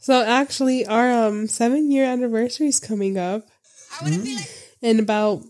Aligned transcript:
So 0.00 0.22
actually, 0.22 0.86
our 0.86 1.10
um 1.26 1.46
seven 1.48 1.90
year 1.90 2.04
anniversary 2.04 2.68
is 2.68 2.80
coming 2.80 3.18
up 3.18 3.46
in 4.82 5.00
about 5.00 5.42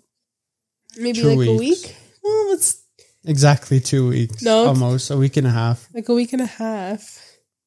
maybe 0.97 1.21
Two 1.21 1.29
like 1.35 1.49
a 1.49 1.55
week. 1.55 1.97
Well, 2.23 2.53
it's 2.55 2.83
Exactly 3.25 3.81
two 3.81 4.09
weeks. 4.09 4.43
No. 4.43 4.67
almost 4.69 5.11
a 5.11 5.17
week 5.17 5.37
and 5.37 5.47
a 5.47 5.51
half. 5.51 5.87
like 5.93 6.09
a 6.09 6.15
week 6.15 6.33
and 6.33 6.41
a 6.43 6.47
half. 6.47 7.21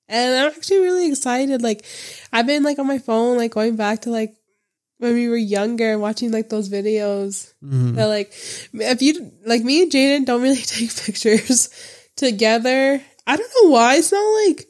And 0.07 0.36
I'm 0.36 0.47
actually 0.47 0.79
really 0.79 1.07
excited. 1.07 1.62
Like, 1.62 1.86
I've 2.33 2.47
been 2.47 2.63
like 2.63 2.79
on 2.79 2.87
my 2.87 2.97
phone, 2.97 3.37
like 3.37 3.51
going 3.51 3.75
back 3.75 4.01
to 4.01 4.09
like 4.11 4.33
when 4.97 5.13
we 5.13 5.27
were 5.29 5.37
younger 5.37 5.91
and 5.93 6.01
watching 6.01 6.31
like 6.31 6.49
those 6.49 6.69
videos. 6.69 7.53
Mhm. 7.63 7.95
That 7.95 8.07
like, 8.07 8.33
if 8.73 9.01
you 9.01 9.31
like 9.45 9.63
me 9.63 9.83
and 9.83 9.91
Jaden 9.91 10.25
don't 10.25 10.41
really 10.41 10.55
take 10.61 10.95
pictures 10.95 11.69
together. 12.15 13.01
I 13.27 13.35
don't 13.37 13.51
know 13.63 13.69
why. 13.69 13.95
It's 13.95 14.11
not 14.11 14.47
like 14.47 14.65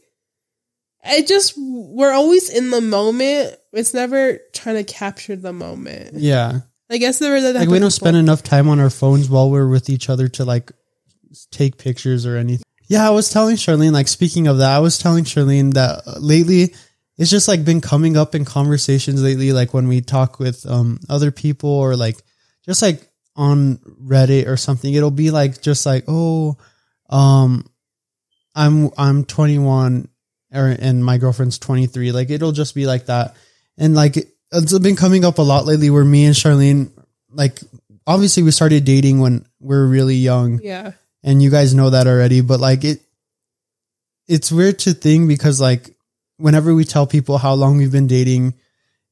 it 1.03 1.27
just 1.27 1.53
we're 1.57 2.11
always 2.11 2.49
in 2.49 2.69
the 2.69 2.81
moment. 2.81 3.55
It's 3.73 3.93
never 3.93 4.39
trying 4.53 4.75
to 4.75 4.83
capture 4.83 5.35
the 5.35 5.53
moment. 5.53 6.17
Yeah, 6.17 6.61
I 6.89 6.97
guess 6.97 7.19
there 7.19 7.33
was 7.33 7.43
like 7.55 7.69
we 7.69 7.79
don't 7.79 7.91
spend 7.91 8.17
enough 8.17 8.43
time 8.43 8.67
on 8.67 8.79
our 8.79 8.89
phones 8.89 9.29
while 9.29 9.49
we're 9.49 9.67
with 9.67 9.89
each 9.89 10.09
other 10.09 10.27
to 10.29 10.45
like 10.45 10.71
take 11.51 11.77
pictures 11.77 12.25
or 12.25 12.37
anything. 12.37 12.65
Yeah, 12.87 13.07
I 13.07 13.11
was 13.11 13.29
telling 13.29 13.55
Charlene, 13.55 13.93
like 13.93 14.09
speaking 14.09 14.47
of 14.47 14.57
that, 14.57 14.75
I 14.75 14.79
was 14.79 14.97
telling 14.97 15.23
Charlene 15.23 15.73
that 15.75 16.01
uh, 16.05 16.19
lately 16.19 16.73
it's 17.17 17.31
just 17.31 17.47
like 17.47 17.63
been 17.63 17.81
coming 17.81 18.17
up 18.17 18.35
in 18.35 18.45
conversations 18.45 19.21
lately, 19.23 19.53
like 19.53 19.73
when 19.73 19.87
we 19.87 20.01
talk 20.01 20.39
with 20.39 20.65
um 20.65 20.99
other 21.09 21.31
people 21.31 21.69
or 21.69 21.95
like 21.95 22.21
just 22.65 22.81
like 22.81 23.07
on 23.35 23.77
Reddit 23.77 24.47
or 24.47 24.57
something, 24.57 24.93
it'll 24.93 25.11
be 25.11 25.31
like 25.31 25.61
just 25.61 25.85
like, 25.85 26.03
oh, 26.07 26.57
um 27.09 27.65
I'm 28.55 28.89
I'm 28.97 29.23
21 29.23 30.09
or 30.53 30.67
and 30.67 31.03
my 31.03 31.17
girlfriend's 31.17 31.57
23. 31.59 32.11
Like 32.11 32.29
it'll 32.29 32.51
just 32.51 32.75
be 32.75 32.85
like 32.85 33.05
that. 33.07 33.35
And 33.77 33.95
like 33.95 34.17
it- 34.17 34.29
it's 34.53 34.77
been 34.79 34.97
coming 34.97 35.23
up 35.23 35.37
a 35.37 35.41
lot 35.41 35.65
lately 35.65 35.89
where 35.89 36.03
me 36.03 36.25
and 36.25 36.35
Charlene 36.35 36.91
like 37.29 37.59
obviously 38.05 38.43
we 38.43 38.51
started 38.51 38.83
dating 38.83 39.21
when 39.21 39.45
we 39.61 39.73
are 39.75 39.87
really 39.87 40.15
young 40.17 40.59
Yeah. 40.61 40.91
and 41.23 41.41
you 41.41 41.49
guys 41.49 41.73
know 41.73 41.89
that 41.91 42.05
already 42.05 42.41
but 42.41 42.59
like 42.59 42.83
it 42.83 42.99
it's 44.27 44.51
weird 44.51 44.79
to 44.79 44.93
think 44.93 45.27
because 45.27 45.61
like 45.61 45.89
whenever 46.37 46.73
we 46.75 46.83
tell 46.83 47.07
people 47.07 47.37
how 47.37 47.53
long 47.53 47.77
we've 47.77 47.91
been 47.91 48.07
dating 48.07 48.53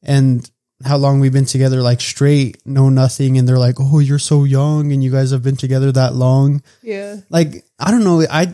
and 0.04 0.50
how 0.84 0.98
long 0.98 1.20
we've 1.20 1.34
been 1.34 1.46
together 1.46 1.82
like 1.82 2.02
straight 2.02 2.58
no 2.66 2.90
nothing 2.90 3.38
and 3.38 3.48
they're 3.48 3.58
like 3.60 3.76
oh 3.80 4.00
you're 4.00 4.20
so 4.20 4.44
young 4.44 4.92
and 4.92 5.04
you 5.04 5.12
guys 5.12 5.32
have 5.32 5.44
been 5.44 5.56
together 5.58 5.92
that 5.92 6.16
long 6.16 6.62
Yeah. 6.82 7.18
like 7.30 7.64
i 7.80 7.92
don't 7.92 8.04
know 8.04 8.26
i 8.30 8.48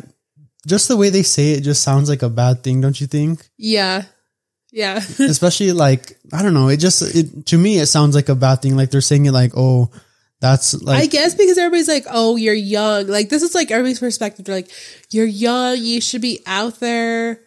just 0.66 0.88
the 0.88 0.97
way 0.97 1.09
they 1.09 1.23
say 1.23 1.52
it 1.52 1.61
just 1.61 1.81
sounds 1.83 2.09
like 2.09 2.21
a 2.23 2.30
bad 2.30 2.63
thing 2.63 2.81
don't 2.81 2.99
you 2.99 3.08
think 3.08 3.47
Yeah. 3.58 4.03
Yeah. 4.71 4.97
especially 5.19 5.71
like 5.71 6.17
i 6.33 6.41
don't 6.41 6.53
know 6.53 6.67
it 6.69 6.77
just 6.77 7.02
it 7.16 7.45
to 7.47 7.58
me 7.58 7.80
it 7.80 7.85
sounds 7.88 8.16
like 8.16 8.30
a 8.30 8.35
bad 8.35 8.61
thing 8.61 8.75
like 8.75 8.91
they're 8.91 9.02
saying 9.02 9.25
it 9.25 9.31
like 9.31 9.53
oh 9.55 9.89
that's 10.41 10.73
like 10.81 11.03
I 11.03 11.05
guess 11.05 11.33
because 11.33 11.58
everybody's 11.58 11.88
like, 11.88 12.05
oh, 12.11 12.36
you're 12.36 12.53
young. 12.53 13.08
Like, 13.08 13.30
this 13.30 13.41
is 13.41 13.55
like 13.55 13.71
everybody's 13.71 14.02
perspective. 14.02 14.43
They're 14.45 14.55
like, 14.58 14.69
you're 15.09 15.25
young. 15.25 15.77
You 15.80 16.02
should 16.02 16.21
be 16.21 16.41
out 16.45 16.81
there 16.81 17.39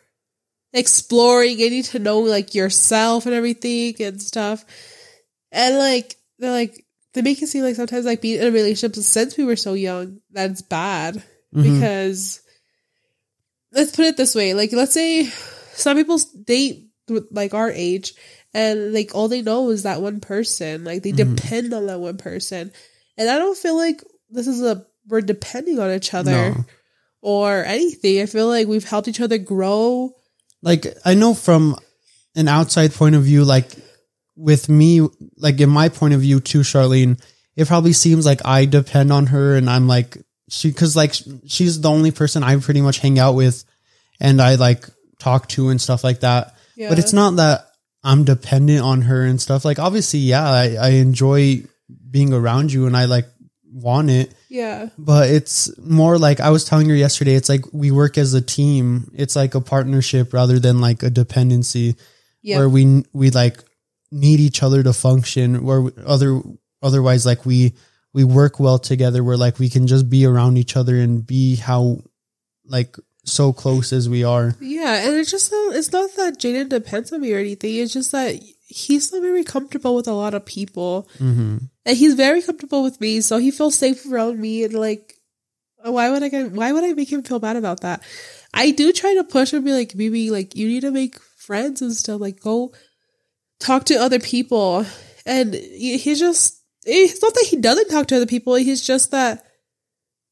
exploring, 0.73 1.59
getting 1.59 1.83
to 1.85 1.99
know 1.99 2.21
like 2.21 2.55
yourself 2.55 3.27
and 3.27 3.35
everything 3.35 3.95
and 4.01 4.21
stuff. 4.21 4.65
And 5.53 5.77
like, 5.77 6.17
they're 6.39 6.51
like, 6.51 6.85
they 7.13 7.23
make 7.23 7.41
it 7.43 7.47
seem 7.49 7.63
like 7.63 7.77
sometimes 7.77 8.07
like 8.07 8.23
being 8.23 8.41
in 8.41 8.49
a 8.49 8.51
relationship 8.51 8.97
since 8.97 9.37
we 9.37 9.45
were 9.45 9.57
so 9.57 9.75
young, 9.75 10.21
that's 10.33 10.63
bad 10.63 11.23
Mhm. 11.55 11.63
because 11.75 12.41
let's 13.73 13.95
put 13.95 14.07
it 14.07 14.17
this 14.17 14.35
way. 14.35 14.55
Like, 14.55 14.73
let's 14.73 14.93
say 14.95 15.25
some 15.75 15.97
people 15.97 16.19
date 16.45 16.89
with 17.09 17.27
like 17.31 17.55
our 17.55 17.71
age 17.71 18.15
and 18.55 18.93
like 18.93 19.15
all 19.15 19.29
they 19.29 19.43
know 19.43 19.71
is 19.71 19.83
that 19.85 20.03
one 20.03 20.21
person. 20.21 20.85
Like 20.85 21.03
they 21.03 21.13
Mhm. 21.13 21.37
depend 21.37 21.73
on 21.75 21.87
that 21.87 22.01
one 22.01 22.17
person. 22.19 22.71
And 23.17 23.29
I 23.31 23.39
don't 23.39 23.57
feel 23.59 23.77
like 23.77 24.03
this 24.31 24.47
is 24.47 24.63
a 24.63 24.87
we're 25.09 25.21
depending 25.23 25.79
on 25.79 25.91
each 25.91 26.13
other 26.13 26.31
No. 26.33 26.65
or 27.23 27.65
anything. 27.65 28.21
I 28.21 28.27
feel 28.27 28.47
like 28.47 28.69
we've 28.69 28.85
helped 28.85 29.09
each 29.09 29.21
other 29.21 29.39
grow. 29.39 30.15
like 30.63 30.87
I 31.05 31.15
know 31.15 31.35
from 31.35 31.77
an 32.35 32.49
outside 32.49 32.93
point 32.93 33.15
of 33.15 33.23
view, 33.23 33.45
like 33.45 33.71
with 34.37 34.69
me, 34.69 35.07
like 35.37 35.61
in 35.61 35.71
my 35.71 35.89
point 35.89 36.15
of 36.15 36.21
view 36.21 36.41
too, 36.41 36.61
Charlene, 36.61 37.19
it 37.57 37.67
probably 37.69 37.93
seems 37.93 38.27
like 38.27 38.41
I 38.45 38.65
depend 38.67 39.13
on 39.13 39.27
her 39.29 39.55
and 39.57 39.71
I'm 39.71 39.87
like 39.89 40.19
she 40.49 40.73
cause 40.73 40.97
like 40.97 41.15
she's 41.47 41.81
the 41.81 41.91
only 41.91 42.11
person 42.11 42.43
I 42.43 42.57
pretty 42.57 42.81
much 42.81 42.99
hang 42.99 43.19
out 43.19 43.35
with 43.35 43.65
and 44.21 44.41
I 44.41 44.55
like 44.57 44.87
talk 45.19 45.49
to 45.51 45.69
and 45.69 45.81
stuff 45.81 46.05
like 46.05 46.21
that. 46.21 46.55
Yeah. 46.77 46.89
But 46.89 46.99
it's 46.99 47.13
not 47.13 47.37
that 47.37 47.67
I'm 48.03 48.25
dependent 48.25 48.81
on 48.83 49.03
her 49.03 49.25
and 49.25 49.41
stuff. 49.41 49.65
Like 49.65 49.79
obviously, 49.79 50.21
yeah, 50.21 50.49
I, 50.49 50.77
I 50.81 50.89
enjoy 50.91 51.65
being 52.11 52.33
around 52.33 52.73
you 52.73 52.87
and 52.87 52.97
I 52.97 53.05
like 53.07 53.27
want 53.71 54.11
it 54.11 54.35
yeah. 54.49 54.89
but 54.97 55.31
it's 55.31 55.77
more 55.79 56.19
like 56.19 56.41
I 56.41 56.51
was 56.51 56.65
telling 56.65 56.89
her 56.89 56.95
yesterday. 56.95 57.35
It's 57.35 57.49
like 57.49 57.65
we 57.73 57.91
work 57.91 58.17
as 58.17 58.35
a 58.35 58.41
team. 58.41 59.11
It's 59.15 59.37
like 59.37 59.55
a 59.55 59.61
partnership 59.61 60.33
rather 60.33 60.59
than 60.59 60.81
like 60.81 61.03
a 61.03 61.11
dependency 61.11 61.97
Yeah. 62.43 62.59
where 62.59 62.69
we 62.69 63.05
we 63.13 63.31
like 63.31 63.63
need 64.11 64.41
each 64.41 64.63
other 64.63 64.83
to 64.83 64.93
function. 64.93 65.65
Where 65.65 65.91
other 66.05 66.41
otherwise, 66.83 67.27
like 67.27 67.45
we 67.45 67.75
we 68.13 68.25
work 68.25 68.59
well 68.61 68.79
together. 68.79 69.23
Where 69.23 69.37
like 69.37 69.59
we 69.59 69.69
can 69.69 69.87
just 69.87 70.09
be 70.09 70.25
around 70.27 70.57
each 70.57 70.77
other 70.77 70.97
and 70.97 71.27
be 71.27 71.57
how 71.57 71.99
like 72.65 72.97
so 73.25 73.53
close 73.53 73.93
as 73.93 74.09
we 74.09 74.25
are. 74.25 74.55
Yeah, 74.61 75.07
and 75.07 75.17
it's 75.17 75.31
just 75.31 75.53
not, 75.53 75.77
it's 75.77 75.93
not 75.93 76.11
that 76.17 76.39
Jaden 76.39 76.69
depends 76.71 77.13
on 77.13 77.21
me 77.21 77.33
or 77.35 77.39
anything. 77.39 77.75
It's 77.77 77.93
just 77.93 78.13
that 78.13 78.41
he's 78.67 79.13
not 79.13 79.23
very 79.23 79.45
comfortable 79.45 79.95
with 79.95 80.09
a 80.09 80.13
lot 80.13 80.35
of 80.35 80.45
people, 80.47 81.09
Mm-hmm. 81.19 81.57
and 81.87 81.97
he's 81.97 82.15
very 82.15 82.43
comfortable 82.43 82.83
with 82.83 83.01
me, 83.01 83.21
so 83.21 83.39
he 83.39 83.51
feels 83.51 83.75
safe 83.75 84.11
around 84.11 84.41
me. 84.41 84.65
And 84.65 84.75
like, 84.75 85.15
why 85.83 86.11
would 86.11 86.23
I 86.23 86.29
get? 86.29 86.53
Why 86.53 86.73
would 86.73 86.85
I 86.85 86.93
make 86.95 87.13
him 87.13 87.23
feel 87.23 87.39
bad 87.39 87.57
about 87.57 87.81
that? 87.83 88.03
I 88.55 88.71
do 88.71 88.93
try 88.93 89.15
to 89.15 89.25
push 89.25 89.53
him, 89.53 89.65
be 89.65 89.73
like, 89.73 89.95
maybe 89.95 90.31
like 90.31 90.57
you 90.57 90.67
need 90.69 90.81
to 90.81 90.91
make 90.91 91.19
friends 91.37 91.83
and 91.83 91.95
stuff. 91.95 92.21
Like, 92.21 92.41
go 92.41 92.73
talk 93.61 93.85
to 93.87 93.97
other 93.97 94.19
people, 94.21 94.87
and 95.27 95.53
he- 95.55 95.99
he's 95.99 96.19
just. 96.21 96.58
It's 96.89 97.23
not 97.23 97.35
that 97.35 97.47
he 97.51 97.57
doesn't 97.57 97.89
talk 97.91 98.07
to 98.09 98.17
other 98.17 98.27
people. 98.27 98.55
He's 98.55 98.85
just 98.87 99.11
that 99.13 99.45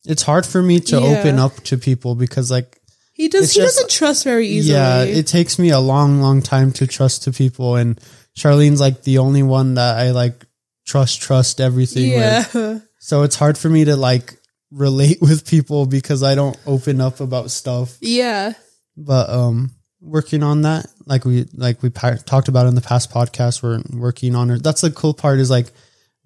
It's 0.04 0.22
hard 0.22 0.46
for 0.46 0.62
me 0.62 0.80
to 0.80 0.96
Yeah. 1.00 1.06
open 1.18 1.38
up 1.38 1.56
to 1.64 1.76
people 1.78 2.14
because 2.14 2.50
like 2.50 2.80
he 3.12 3.28
does 3.28 3.52
he 3.52 3.60
just, 3.60 3.76
doesn't 3.76 3.90
trust 3.90 4.24
very 4.24 4.46
easily. 4.48 4.74
Yeah, 4.76 5.02
it 5.02 5.26
takes 5.26 5.58
me 5.58 5.70
a 5.70 5.80
long, 5.80 6.20
long 6.20 6.42
time 6.42 6.72
to 6.72 6.86
trust 6.86 7.22
to 7.24 7.32
people, 7.32 7.76
and 7.76 7.98
Charlene's 8.36 8.80
like 8.80 9.02
the 9.04 9.18
only 9.18 9.42
one 9.42 9.74
that 9.74 9.96
I 9.98 10.10
like 10.10 10.44
trust, 10.86 11.20
trust 11.22 11.60
everything 11.60 12.10
with. 12.14 12.54
yeah. 12.54 12.78
So 12.98 13.22
it's 13.22 13.36
hard 13.36 13.56
for 13.56 13.68
me 13.70 13.84
to 13.86 13.96
like 13.96 14.34
relate 14.70 15.18
with 15.22 15.46
people 15.46 15.86
because 15.86 16.22
I 16.22 16.34
don't 16.34 16.56
open 16.66 17.00
up 17.00 17.20
about 17.20 17.50
stuff. 17.50 17.96
Yeah. 18.00 18.52
But 18.98 19.30
um, 19.30 19.70
working 20.00 20.42
on 20.42 20.62
that, 20.62 20.86
like 21.06 21.24
we 21.24 21.46
like 21.54 21.82
we 21.82 21.88
pa- 21.90 22.18
talked 22.26 22.48
about 22.48 22.66
in 22.66 22.74
the 22.74 22.80
past 22.82 23.10
podcast, 23.10 23.62
we're 23.62 23.82
working 23.98 24.34
on 24.34 24.50
it. 24.50 24.62
That's 24.62 24.82
the 24.82 24.90
cool 24.90 25.14
part 25.14 25.38
is 25.38 25.50
like 25.50 25.72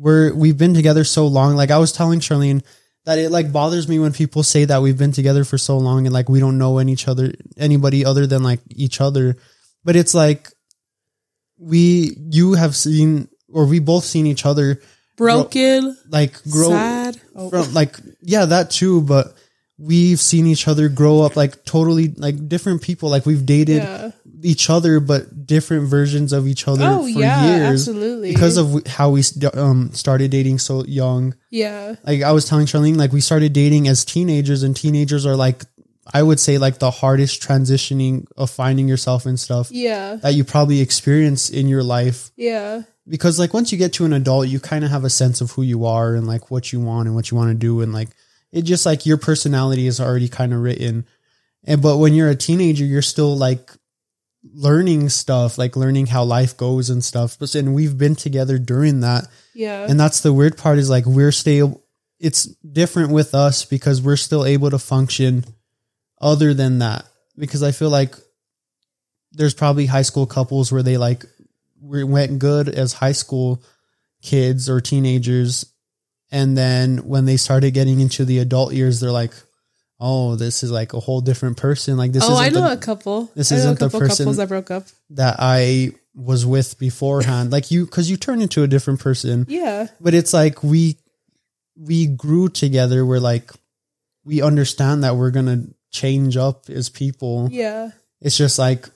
we're 0.01 0.35
we've 0.35 0.57
been 0.57 0.73
together 0.73 1.05
so 1.05 1.27
long. 1.27 1.55
Like 1.55 1.71
I 1.71 1.79
was 1.79 1.93
telling 1.93 2.21
Charlene 2.21 2.65
that 3.05 3.19
it 3.19 3.31
like 3.31 3.53
bothers 3.53 3.87
me 3.87 3.99
when 3.99 4.13
people 4.13 4.43
say 4.43 4.65
that 4.65 4.81
we've 4.81 4.97
been 4.97 5.13
together 5.13 5.45
for 5.45 5.59
so 5.59 5.77
long 5.77 6.07
and 6.07 6.13
like 6.13 6.29
we 6.29 6.41
don't 6.41 6.59
know 6.59 6.79
any 6.79 6.93
each 6.93 7.07
other 7.07 7.33
anybody 7.59 8.05
other 8.05 8.27
than 8.27 8.43
like 8.43 8.61
each 8.71 9.01
other. 9.01 9.37
But 9.85 9.97
it's 9.97 10.15
like 10.15 10.49
we 11.59 12.17
you 12.31 12.55
have 12.55 12.75
seen 12.75 13.29
or 13.49 13.67
we 13.67 13.79
both 13.79 14.05
seen 14.05 14.27
each 14.27 14.47
other 14.47 14.81
Broken. 15.17 15.95
like 16.09 16.43
grow 16.45 16.71
sad. 16.71 17.21
From 17.51 17.75
like 17.75 17.97
yeah 18.23 18.47
that 18.47 18.71
too 18.71 19.03
but 19.03 19.35
we've 19.81 20.21
seen 20.21 20.47
each 20.47 20.69
other 20.69 20.91
grow 20.91 21.23
up 21.23 21.37
like 21.37 21.65
totally 21.65 22.09
like 22.09 22.49
different 22.49 22.83
people. 22.83 23.09
Like 23.09 23.25
we've 23.25 23.47
dated 23.47 23.83
yeah. 23.83 24.11
each 24.43 24.69
other 24.69 25.01
but 25.01 25.47
different 25.47 25.89
versions 25.89 26.35
of 26.35 26.47
each 26.47 26.69
other 26.69 26.85
Oh 26.85 27.03
for 27.03 27.09
yeah, 27.09 27.47
years 27.47 27.89
absolutely. 27.89 28.31
because 28.33 28.59
of 28.59 28.87
how 28.87 29.11
we 29.11 29.23
um 29.55 29.91
started 29.93 30.31
dating 30.31 30.59
so 30.59 30.85
young. 30.85 31.35
Yeah, 31.51 31.97
like 32.05 32.23
i 32.23 32.31
was 32.33 32.45
telling 32.45 32.67
charlene 32.67 32.97
like 32.97 33.13
we 33.13 33.21
started 33.21 33.53
dating 33.53 33.89
as 33.89 34.05
teenagers 34.05 34.63
and 34.63 34.77
teenagers 34.77 35.27
are 35.27 35.35
like 35.35 35.65
i 36.13 36.23
would 36.23 36.39
say 36.39 36.59
like 36.59 36.79
the 36.79 36.91
hardest 36.91 37.43
transitioning 37.43 38.27
of 38.37 38.51
finding 38.51 38.87
yourself 38.87 39.27
and 39.27 39.41
stuff 39.41 39.71
yeah, 39.73 40.17
that 40.17 40.35
you 40.35 40.45
probably 40.45 40.81
experience 40.81 41.51
in 41.51 41.69
your 41.69 41.83
life. 41.83 42.31
Yeah, 42.37 42.83
because 43.09 43.39
like 43.39 43.55
once 43.55 43.73
you 43.73 43.79
get 43.79 43.95
to 43.95 44.05
an 44.05 44.13
adult 44.13 44.49
you 44.49 44.61
kind 44.61 44.85
of 44.85 44.91
have 44.91 45.05
a 45.05 45.11
sense 45.11 45.41
of 45.41 45.53
who 45.53 45.63
you 45.63 45.87
are 45.87 46.15
and 46.15 46.27
like 46.27 46.51
what 46.51 46.73
you 46.73 46.81
want 46.81 47.07
and 47.07 47.17
what 47.17 47.31
you 47.31 47.37
want 47.37 47.49
to 47.49 47.55
do 47.55 47.81
and 47.81 47.93
like 47.93 48.11
it 48.53 48.63
just 48.63 48.87
like 48.87 49.07
your 49.07 49.17
personality 49.17 49.87
is 49.87 50.01
already 50.01 50.29
kind 50.29 50.53
of 50.53 50.61
written. 50.61 51.07
And 51.65 51.83
but 51.83 51.99
when 51.99 52.15
you're 52.15 52.31
a 52.31 52.35
teenager 52.37 52.85
you're 52.85 53.03
still 53.03 53.37
like 53.37 53.71
learning 54.43 55.09
stuff 55.11 55.59
like 55.59 55.77
learning 55.77 56.07
how 56.07 56.25
life 56.25 56.57
goes 56.57 56.91
and 56.91 57.05
stuff. 57.05 57.39
But 57.39 57.55
and 57.55 57.75
we've 57.75 57.97
been 57.97 58.17
together 58.17 58.59
during 58.59 59.01
that. 59.01 59.27
Yeah, 59.55 59.87
and 59.89 59.99
that's 59.99 60.21
the 60.21 60.33
weird 60.33 60.57
part 60.57 60.79
is 60.79 60.91
like 60.91 61.07
we're 61.07 61.33
still 61.33 61.83
it's 62.19 62.45
different 62.45 63.11
with 63.13 63.35
us 63.35 63.65
because 63.65 64.03
we're 64.03 64.17
still 64.17 64.45
able 64.45 64.71
to 64.71 64.79
function 64.79 65.45
other 66.21 66.55
than 66.55 66.79
that. 66.79 67.07
Because 67.37 67.63
i 67.63 67.73
feel 67.73 67.89
like 67.89 68.17
there's 69.33 69.55
probably 69.55 69.87
high 69.87 70.03
school 70.03 70.27
couples 70.27 70.73
where 70.73 70.83
they 70.83 70.97
like 70.97 71.25
we 71.81 72.05
went 72.05 72.39
good 72.39 72.69
as 72.69 72.93
high 72.93 73.13
school 73.13 73.63
kids 74.23 74.69
or 74.69 74.81
teenagers 74.81 75.70
and 76.31 76.57
then 76.57 76.99
when 76.99 77.25
they 77.25 77.37
started 77.37 77.73
getting 77.75 78.01
into 78.01 78.25
the 78.25 78.39
adult 78.39 78.73
years 78.73 79.01
they're 79.01 79.11
like 79.13 79.33
oh 80.01 80.37
this 80.37 80.63
is 80.63 80.71
like 80.71 80.93
a 80.95 81.01
whole 81.01 81.21
different 81.21 81.57
person 81.57 81.97
like 81.97 82.13
this 82.13 82.25
oh, 82.25 82.35
I 82.37 82.47
isn't 82.49 82.55
know 82.55 82.69
the- 82.69 82.75
a 82.75 82.77
couple. 82.79 83.31
this 83.35 83.53
I 83.53 83.57
isn't 83.57 83.79
the 83.79 83.91
person- 83.91 84.25
couples 84.25 84.37
that 84.39 84.49
broke 84.49 84.71
up. 84.71 84.87
that 85.11 85.37
I 85.39 85.93
was 86.15 86.45
with 86.45 86.77
beforehand. 86.79 87.53
Like 87.53 87.71
you, 87.71 87.85
because 87.87 88.11
you 88.11 88.17
turn 88.17 88.41
into 88.43 88.65
a 88.65 88.67
different 88.67 88.99
person. 88.99 89.47
Yeah, 89.49 89.87
But 90.01 90.13
it's 90.13 90.33
like 90.33 90.63
we 90.65 90.97
we 91.77 92.07
grew 92.09 92.49
together. 92.49 93.07
We're 93.07 93.21
like 93.21 93.53
we 94.25 94.43
understand 94.43 95.05
that 95.05 95.15
we're 95.17 95.31
gonna 95.31 95.67
change 95.93 96.37
up 96.37 96.69
as 96.69 96.89
people. 96.89 97.49
yeah, 97.53 97.91
It's 98.21 98.37
just 98.37 98.59
like 98.59 98.89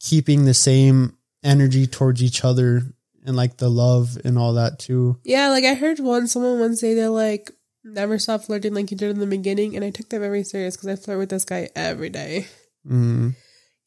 keeping 0.00 0.44
the 0.44 0.54
same 0.54 1.16
energy 1.44 1.86
towards 1.86 2.22
each 2.22 2.44
other 2.44 2.82
and 3.24 3.36
like 3.36 3.56
the 3.56 3.68
love 3.70 4.18
and 4.24 4.38
all 4.38 4.54
that 4.54 4.78
too. 4.78 5.18
yeah. 5.24 5.48
Like 5.48 5.64
I 5.64 5.74
heard 5.74 5.98
one 6.00 6.26
someone 6.28 6.58
once 6.60 6.80
say 6.80 6.94
they're 6.94 7.08
like 7.08 7.50
never 7.84 8.18
stop 8.18 8.42
flirting 8.42 8.74
like 8.74 8.90
you 8.90 8.96
did 8.96 9.10
in 9.10 9.18
the 9.18 9.26
beginning, 9.26 9.74
and 9.76 9.84
I 9.84 9.90
took 9.90 10.08
that 10.10 10.20
very 10.20 10.44
serious 10.44 10.76
because 10.76 10.88
I 10.88 10.96
flirt 10.96 11.18
with 11.18 11.30
this 11.30 11.44
guy 11.44 11.68
every 11.74 12.10
day, 12.10 12.46
Mm. 12.88 13.34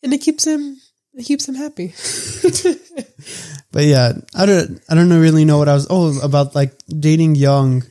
and 0.03 0.13
it 0.13 0.19
keeps 0.21 0.45
him 0.45 0.77
it 1.13 1.23
keeps 1.23 1.47
him 1.47 1.55
happy. 1.55 1.93
But 3.71 3.83
yeah, 3.85 4.13
I 4.33 4.45
don't 4.45 4.79
I 4.89 4.95
don't 4.95 5.09
know 5.09 5.19
really 5.19 5.43
know 5.43 5.57
what 5.57 5.67
I 5.67 5.73
was 5.73 5.87
oh 5.89 6.17
about 6.21 6.55
like 6.55 6.73
dating 6.87 7.35
young. 7.35 7.83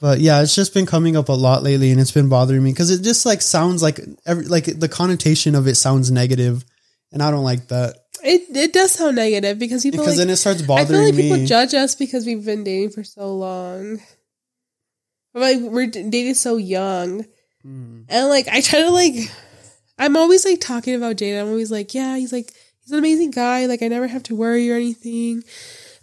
But 0.00 0.20
yeah, 0.20 0.42
it's 0.42 0.54
just 0.54 0.74
been 0.74 0.84
coming 0.86 1.16
up 1.16 1.28
a 1.28 1.32
lot 1.32 1.62
lately 1.62 1.90
and 1.90 1.98
it's 2.00 2.12
been 2.12 2.28
bothering 2.28 2.62
me 2.62 2.70
because 2.72 2.90
it 2.90 3.02
just 3.02 3.24
like 3.26 3.40
sounds 3.42 3.82
like 3.82 3.98
every 4.26 4.44
like 4.44 4.66
the 4.66 4.88
connotation 4.88 5.54
of 5.54 5.66
it 5.66 5.76
sounds 5.76 6.10
negative 6.10 6.62
and 7.10 7.22
I 7.22 7.30
don't 7.30 7.42
like 7.44 7.68
that. 7.68 7.96
It 8.24 8.56
it 8.56 8.72
does 8.72 8.92
sound 8.92 9.16
negative 9.16 9.58
because 9.58 9.82
people 9.82 9.98
Because 10.00 10.14
like 10.14 10.18
then 10.18 10.30
it 10.30 10.36
starts 10.36 10.62
bothering 10.62 10.88
me. 10.88 10.94
I 10.98 11.12
feel 11.12 11.14
like 11.14 11.22
people 11.34 11.46
judge 11.46 11.74
us 11.74 11.94
because 11.94 12.26
we've 12.26 12.44
been 12.44 12.64
dating 12.64 12.90
for 12.90 13.04
so 13.04 13.34
long. 13.34 14.00
Like 15.34 15.58
we're 15.60 15.86
dating 15.86 16.34
so 16.34 16.56
young, 16.56 17.24
Mm. 17.66 18.04
and 18.08 18.28
like 18.28 18.46
I 18.48 18.60
try 18.60 18.80
to 18.82 18.90
like, 18.90 19.14
I'm 19.98 20.16
always 20.16 20.44
like 20.44 20.60
talking 20.60 20.94
about 20.94 21.16
Jaden. 21.16 21.40
I'm 21.42 21.48
always 21.48 21.70
like, 21.72 21.92
yeah, 21.92 22.16
he's 22.16 22.32
like 22.32 22.52
he's 22.82 22.92
an 22.92 22.98
amazing 22.98 23.32
guy. 23.32 23.66
Like 23.66 23.82
I 23.82 23.88
never 23.88 24.06
have 24.06 24.22
to 24.24 24.36
worry 24.36 24.70
or 24.70 24.76
anything. 24.76 25.42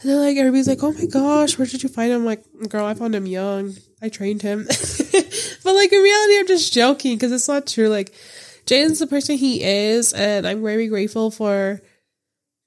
And 0.01 0.09
then 0.09 0.19
like 0.19 0.35
everybody's 0.37 0.67
like, 0.67 0.83
oh 0.83 0.91
my 0.91 1.05
gosh, 1.05 1.57
where 1.57 1.65
did 1.65 1.81
you 1.81 1.89
find 1.89 2.11
him? 2.11 2.19
I'm 2.21 2.25
like, 2.25 2.43
girl, 2.69 2.85
I 2.85 2.93
found 2.93 3.15
him 3.15 3.25
young. 3.25 3.73
I 4.01 4.09
trained 4.09 4.41
him. 4.41 4.65
but 4.67 5.73
like 5.75 5.91
in 5.93 6.01
reality, 6.01 6.39
I'm 6.39 6.47
just 6.47 6.73
joking 6.73 7.15
because 7.15 7.31
it's 7.31 7.47
not 7.47 7.65
true. 7.67 7.87
Like 7.87 8.13
Jaden's 8.65 8.99
the 8.99 9.07
person 9.07 9.37
he 9.37 9.63
is, 9.63 10.11
and 10.13 10.45
I'm 10.45 10.61
very 10.61 10.87
grateful 10.87 11.31
for 11.31 11.81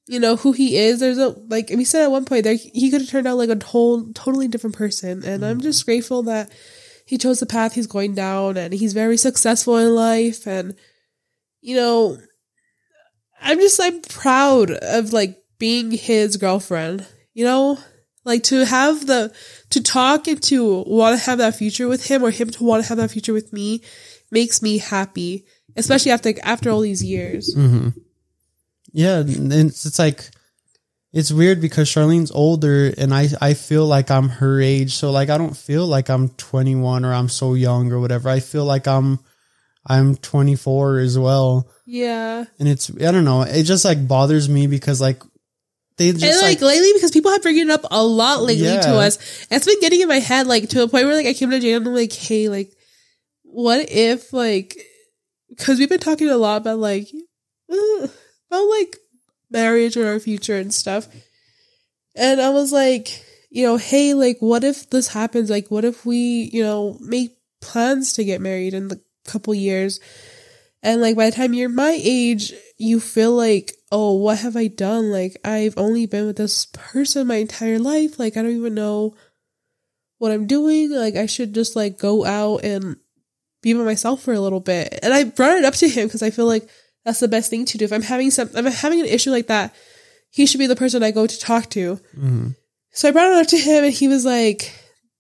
you 0.08 0.19
know 0.19 0.37
who 0.37 0.52
he 0.52 0.76
is. 0.76 1.00
There's 1.00 1.19
a 1.19 1.28
like 1.49 1.70
we 1.70 1.84
said 1.84 2.02
at 2.02 2.10
one 2.10 2.25
point 2.25 2.44
there 2.44 2.55
he 2.55 2.90
could 2.90 3.02
have 3.02 3.10
turned 3.10 3.28
out 3.28 3.37
like 3.37 3.50
a 3.50 3.64
whole 3.64 4.10
totally 4.14 4.49
different 4.49 4.76
person, 4.76 5.22
and 5.25 5.44
I'm 5.44 5.60
just 5.60 5.84
grateful 5.84 6.22
that 6.25 6.50
he 7.05 7.19
chose 7.19 7.40
the 7.40 7.46
path 7.46 7.75
he's 7.75 7.87
going 7.87 8.14
down, 8.14 8.56
and 8.56 8.72
he's 8.72 8.94
very 8.94 9.16
successful 9.16 9.76
in 9.76 9.94
life, 9.94 10.46
and 10.46 10.75
you 11.60 11.76
know, 11.76 12.19
I'm 13.40 13.58
just 13.58 13.81
I'm 13.81 14.00
proud 14.00 14.70
of 14.70 15.12
like 15.12 15.38
being 15.58 15.90
his 15.90 16.37
girlfriend. 16.38 17.06
You 17.34 17.44
know, 17.44 17.78
like 18.25 18.43
to 18.44 18.64
have 18.64 19.06
the 19.06 19.32
to 19.70 19.82
talk 19.82 20.26
and 20.26 20.43
to 20.44 20.84
want 20.87 21.19
to 21.19 21.25
have 21.26 21.38
that 21.38 21.55
future 21.55 21.87
with 21.87 22.06
him, 22.06 22.25
or 22.25 22.31
him 22.31 22.49
to 22.50 22.64
want 22.64 22.82
to 22.82 22.88
have 22.88 22.99
that 22.99 23.10
future 23.10 23.34
with 23.34 23.52
me, 23.52 23.82
makes 24.31 24.62
me 24.62 24.78
happy, 24.78 25.44
especially 25.76 26.12
after 26.12 26.32
after 26.43 26.70
all 26.70 26.81
these 26.81 27.05
years. 27.05 27.55
hmm 27.55 27.88
Yeah, 28.93 29.19
and 29.19 29.52
it's, 29.52 29.85
it's 29.87 29.99
like 29.99 30.31
it's 31.12 31.32
weird 31.32 31.61
because 31.61 31.88
Charlene's 31.88 32.31
older 32.31 32.93
and 32.96 33.14
I 33.14 33.29
I 33.40 33.55
feel 33.55 33.87
like 33.87 34.11
I'm 34.11 34.29
her 34.29 34.61
age, 34.61 34.94
so 34.94 35.11
like 35.11 35.31
I 35.31 35.38
don't 35.38 35.56
feel 35.56 35.87
like 35.87 36.08
I'm 36.11 36.29
21 36.31 37.05
or 37.05 37.12
I'm 37.12 37.29
so 37.29 37.55
young 37.55 37.93
or 37.93 38.00
whatever. 38.00 38.29
I 38.29 38.40
feel 38.40 38.64
like 38.64 38.87
I'm 38.87 39.19
I'm 39.87 40.17
24 40.17 40.99
as 40.99 41.19
well. 41.19 41.69
Yeah. 41.87 42.44
and 42.58 42.69
it's 42.69 42.90
I 42.90 43.11
don't 43.11 43.25
know. 43.25 43.43
It 43.43 43.62
just 43.64 43.85
like 43.85 44.06
bothers 44.06 44.49
me 44.49 44.67
because 44.67 45.00
like 45.00 45.23
they 45.96 46.12
just 46.12 46.23
and 46.25 46.37
like, 46.37 46.61
like, 46.61 46.61
lately, 46.61 46.93
because 46.94 47.11
people 47.11 47.31
have 47.32 47.43
bringing 47.43 47.69
it 47.69 47.70
up 47.73 47.84
a 47.91 48.05
lot 48.05 48.43
lately 48.43 48.67
Yeah. 48.67 48.81
to 48.82 48.96
us, 48.99 49.19
it's 49.50 49.67
been 49.67 49.81
getting 49.81 50.00
in 50.00 50.08
my 50.08 50.20
head 50.20 50.46
like 50.46 50.69
to 50.70 50.82
a 50.82 50.88
point 50.88 51.06
where 51.06 51.14
like 51.17 51.26
I 51.26 51.32
came 51.34 51.50
to 51.50 51.58
Jane 51.58 51.75
and 51.76 51.87
I'm 51.88 51.94
like, 51.94 52.12
hey, 52.12 52.49
like, 52.49 52.73
what 53.43 53.91
if 53.91 54.32
like, 54.32 54.76
because 55.49 55.79
we've 55.79 55.88
been 55.88 55.99
talking 55.99 56.29
a 56.29 56.37
lot 56.37 56.58
about 56.58 56.79
like, 56.79 57.08
uh, 57.73 58.06
about 58.50 58.64
like 58.64 58.96
marriage 59.50 59.96
or 59.96 60.06
our 60.08 60.18
future 60.18 60.56
and 60.56 60.72
stuff, 60.72 61.08
and 62.14 62.40
I 62.40 62.50
was 62.50 62.72
like, 62.72 63.24
you 63.50 63.64
know, 63.64 63.76
hey, 63.76 64.14
like, 64.14 64.38
what 64.40 64.64
if 64.64 64.90
this 64.90 65.08
happens? 65.08 65.50
Like, 65.50 65.70
what 65.70 65.84
if 65.84 66.04
we, 66.04 66.50
you 66.52 66.62
know, 66.62 66.98
make 67.00 67.36
plans 67.60 68.12
to 68.14 68.24
get 68.24 68.40
married 68.40 68.74
in 68.74 68.88
the 68.88 69.00
couple 69.24 69.54
years? 69.54 70.00
And 70.82 71.00
like 71.00 71.16
by 71.16 71.28
the 71.28 71.36
time 71.36 71.54
you're 71.54 71.68
my 71.68 71.98
age, 72.00 72.52
you 72.76 73.00
feel 73.00 73.32
like, 73.32 73.72
oh, 73.90 74.16
what 74.16 74.38
have 74.38 74.56
I 74.56 74.68
done? 74.68 75.10
Like 75.10 75.36
I've 75.44 75.76
only 75.76 76.06
been 76.06 76.26
with 76.26 76.36
this 76.36 76.66
person 76.66 77.26
my 77.26 77.36
entire 77.36 77.78
life. 77.78 78.18
Like 78.18 78.36
I 78.36 78.42
don't 78.42 78.56
even 78.56 78.74
know 78.74 79.16
what 80.18 80.30
I'm 80.30 80.46
doing. 80.46 80.90
Like 80.90 81.16
I 81.16 81.26
should 81.26 81.54
just 81.54 81.74
like 81.74 81.98
go 81.98 82.24
out 82.24 82.58
and 82.64 82.96
be 83.60 83.72
by 83.72 83.80
myself 83.80 84.22
for 84.22 84.32
a 84.32 84.40
little 84.40 84.60
bit. 84.60 85.00
And 85.02 85.12
I 85.12 85.24
brought 85.24 85.58
it 85.58 85.64
up 85.64 85.74
to 85.74 85.88
him 85.88 86.06
because 86.06 86.22
I 86.22 86.30
feel 86.30 86.46
like 86.46 86.68
that's 87.04 87.20
the 87.20 87.28
best 87.28 87.50
thing 87.50 87.64
to 87.66 87.78
do. 87.78 87.84
If 87.84 87.92
I'm 87.92 88.02
having 88.02 88.30
some, 88.30 88.48
if 88.48 88.56
I'm 88.56 88.66
having 88.66 89.00
an 89.00 89.06
issue 89.06 89.30
like 89.30 89.46
that, 89.46 89.74
he 90.30 90.46
should 90.46 90.58
be 90.58 90.66
the 90.66 90.76
person 90.76 91.02
I 91.02 91.10
go 91.10 91.26
to 91.26 91.38
talk 91.38 91.70
to. 91.70 91.98
Mhm. 92.16 92.56
So 92.92 93.08
I 93.08 93.12
brought 93.12 93.32
it 93.32 93.38
up 93.38 93.46
to 93.48 93.58
him 93.58 93.84
and 93.84 93.92
he 93.92 94.08
was 94.08 94.24
like, 94.24 94.72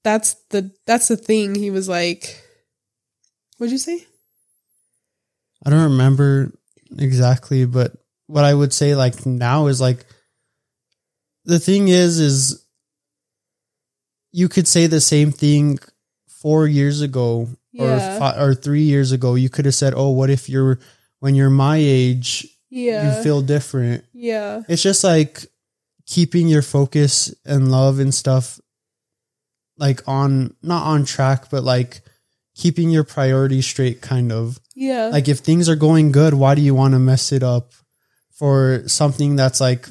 that's 0.04 0.34
the, 0.50 0.70
that's 0.86 1.08
the 1.08 1.16
thing. 1.16 1.54
He 1.54 1.70
was 1.70 1.88
like, 1.88 2.42
what'd 3.58 3.72
you 3.72 3.78
say? 3.78 4.04
I 5.64 5.70
don't 5.70 5.90
remember 5.92 6.52
exactly, 6.98 7.64
but 7.66 7.92
what 8.26 8.44
I 8.44 8.52
would 8.54 8.72
say 8.72 8.94
like 8.94 9.24
now 9.26 9.66
is 9.66 9.80
like 9.80 10.04
the 11.44 11.58
thing 11.58 11.88
is 11.88 12.18
is 12.20 12.64
you 14.32 14.48
could 14.48 14.68
say 14.68 14.86
the 14.86 15.00
same 15.00 15.32
thing 15.32 15.78
four 16.42 16.66
years 16.66 17.00
ago 17.00 17.48
or 17.78 17.86
Yeah. 17.88 18.18
fi- 18.18 18.38
or 18.40 18.54
three 18.54 18.82
years 18.82 19.12
ago. 19.12 19.34
You 19.34 19.48
could 19.48 19.64
have 19.64 19.74
said, 19.74 19.94
"Oh, 19.96 20.10
what 20.10 20.30
if 20.30 20.48
you're 20.48 20.78
when 21.20 21.34
you're 21.34 21.50
my 21.50 21.76
age, 21.78 22.46
Yeah. 22.70 23.16
you 23.16 23.22
feel 23.22 23.42
different." 23.42 24.04
yeah. 24.12 24.62
It's 24.68 24.82
just 24.82 25.02
like 25.04 25.46
keeping 26.06 26.48
your 26.48 26.62
focus 26.62 27.34
and 27.44 27.70
love 27.70 27.98
and 27.98 28.14
stuff 28.14 28.58
like 29.76 30.02
on 30.08 30.54
not 30.62 30.84
on 30.86 31.04
track, 31.04 31.50
but 31.50 31.62
like 31.64 32.00
keeping 32.56 32.90
your 32.90 33.04
priorities 33.04 33.66
straight 33.66 34.00
kind 34.00 34.32
of. 34.32 34.58
Yeah. 34.74 35.06
Like 35.06 35.28
if 35.28 35.38
things 35.38 35.68
are 35.68 35.76
going 35.76 36.10
good, 36.12 36.34
why 36.34 36.54
do 36.54 36.62
you 36.62 36.74
want 36.74 36.94
to 36.94 36.98
mess 36.98 37.30
it 37.32 37.42
up 37.42 37.72
for 38.32 38.82
something 38.86 39.36
that's 39.36 39.60
like 39.60 39.88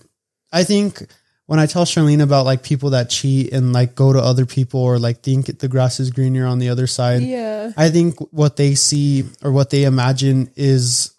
I 0.52 0.64
think 0.64 1.02
when 1.46 1.60
I 1.60 1.66
tell 1.66 1.86
Charlene 1.86 2.22
about 2.22 2.46
like 2.46 2.62
people 2.64 2.90
that 2.90 3.10
cheat 3.10 3.54
and 3.54 3.72
like 3.72 3.96
go 3.96 4.12
to 4.12 4.20
other 4.20 4.46
people 4.46 4.82
or 4.82 5.00
like 5.00 5.22
think 5.22 5.60
the 5.60 5.68
grass 5.70 6.00
is 6.00 6.12
greener 6.12 6.46
on 6.46 6.60
the 6.60 6.70
other 6.70 6.88
side, 6.88 7.22
yeah. 7.22 7.72
I 7.78 7.90
think 7.90 8.16
what 8.34 8.58
they 8.58 8.76
see 8.76 9.24
or 9.44 9.52
what 9.54 9.70
they 9.70 9.84
imagine 9.86 10.52
is 10.58 11.12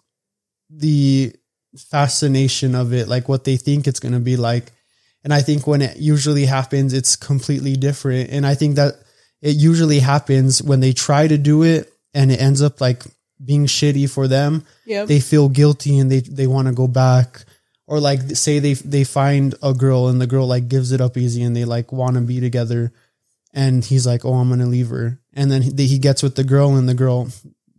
the 0.69 1.33
fascination 1.77 2.75
of 2.75 2.93
it, 2.93 3.07
like 3.07 3.29
what 3.29 3.43
they 3.43 3.57
think 3.57 3.87
it's 3.87 3.99
going 3.99 4.13
to 4.13 4.19
be 4.19 4.37
like. 4.37 4.71
And 5.23 5.33
I 5.33 5.41
think 5.41 5.67
when 5.67 5.81
it 5.81 5.97
usually 5.97 6.45
happens, 6.45 6.93
it's 6.93 7.15
completely 7.15 7.75
different. 7.75 8.29
And 8.31 8.45
I 8.45 8.55
think 8.55 8.75
that 8.75 8.95
it 9.41 9.55
usually 9.55 9.99
happens 9.99 10.61
when 10.61 10.79
they 10.79 10.93
try 10.93 11.27
to 11.27 11.37
do 11.37 11.63
it 11.63 11.91
and 12.13 12.31
it 12.31 12.41
ends 12.41 12.61
up 12.61 12.81
like 12.81 13.03
being 13.43 13.65
shitty 13.65 14.09
for 14.09 14.27
them. 14.27 14.65
Yeah. 14.85 15.05
They 15.05 15.19
feel 15.19 15.49
guilty 15.49 15.99
and 15.99 16.11
they, 16.11 16.21
they 16.21 16.47
want 16.47 16.67
to 16.67 16.73
go 16.73 16.87
back. 16.87 17.43
Or 17.87 17.99
like 17.99 18.21
say 18.35 18.59
they 18.59 18.73
they 18.73 19.03
find 19.03 19.55
a 19.63 19.73
girl 19.73 20.09
and 20.09 20.21
the 20.21 20.27
girl 20.27 20.45
like 20.45 20.67
gives 20.67 20.91
it 20.91 21.01
up 21.01 21.17
easy 21.17 21.41
and 21.41 21.55
they 21.55 21.65
like 21.65 21.91
want 21.91 22.17
to 22.17 22.21
be 22.21 22.39
together 22.39 22.93
and 23.53 23.83
he's 23.83 24.05
like, 24.05 24.25
"Oh, 24.25 24.33
I'm 24.33 24.49
gonna 24.49 24.65
leave 24.65 24.89
her." 24.89 25.19
And 25.33 25.51
then 25.51 25.61
he, 25.61 25.87
he 25.87 25.99
gets 25.99 26.23
with 26.23 26.35
the 26.35 26.43
girl, 26.43 26.75
and 26.75 26.87
the 26.87 26.93
girl 26.93 27.29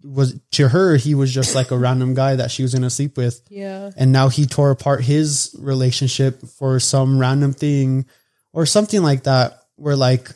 was 0.03 0.39
to 0.53 0.69
her 0.69 0.97
he 0.97 1.15
was 1.15 1.33
just 1.33 1.55
like 1.55 1.71
a 1.71 1.79
random 1.79 2.15
guy 2.15 2.37
that 2.37 2.51
she 2.51 2.63
was 2.63 2.73
gonna 2.75 2.91
sleep 2.91 3.17
with, 3.17 3.43
yeah. 3.51 3.91
and 3.97 4.13
now 4.13 4.29
he 4.29 4.47
tore 4.47 4.71
apart 4.71 5.03
his 5.05 5.55
relationship 5.59 6.41
for 6.59 6.81
some 6.81 7.19
random 7.19 7.53
thing 7.53 8.07
or 8.53 8.67
something 8.67 9.03
like 9.03 9.25
that. 9.25 9.59
Where 9.77 9.97
like 9.97 10.31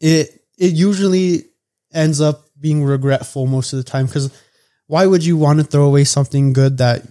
it 0.00 0.44
it 0.58 0.72
usually 0.74 1.44
ends 1.92 2.20
up 2.20 2.44
being 2.60 2.84
regretful 2.84 3.46
most 3.46 3.72
of 3.72 3.76
the 3.78 3.84
time 3.84 4.06
because 4.06 4.30
why 4.86 5.06
would 5.06 5.24
you 5.24 5.36
want 5.36 5.58
to 5.58 5.64
throw 5.64 5.84
away 5.84 6.04
something 6.04 6.52
good 6.52 6.78
that 6.78 7.02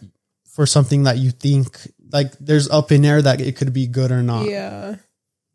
for 0.50 0.66
something 0.66 1.04
that 1.04 1.18
you 1.18 1.32
think 1.32 1.78
like 2.12 2.32
there's 2.40 2.70
up 2.70 2.92
in 2.92 3.04
air 3.06 3.22
that 3.22 3.42
it 3.42 3.56
could 3.58 3.74
be 3.74 3.88
good 3.88 4.12
or 4.12 4.22
not 4.24 4.46
Yeah. 4.46 4.96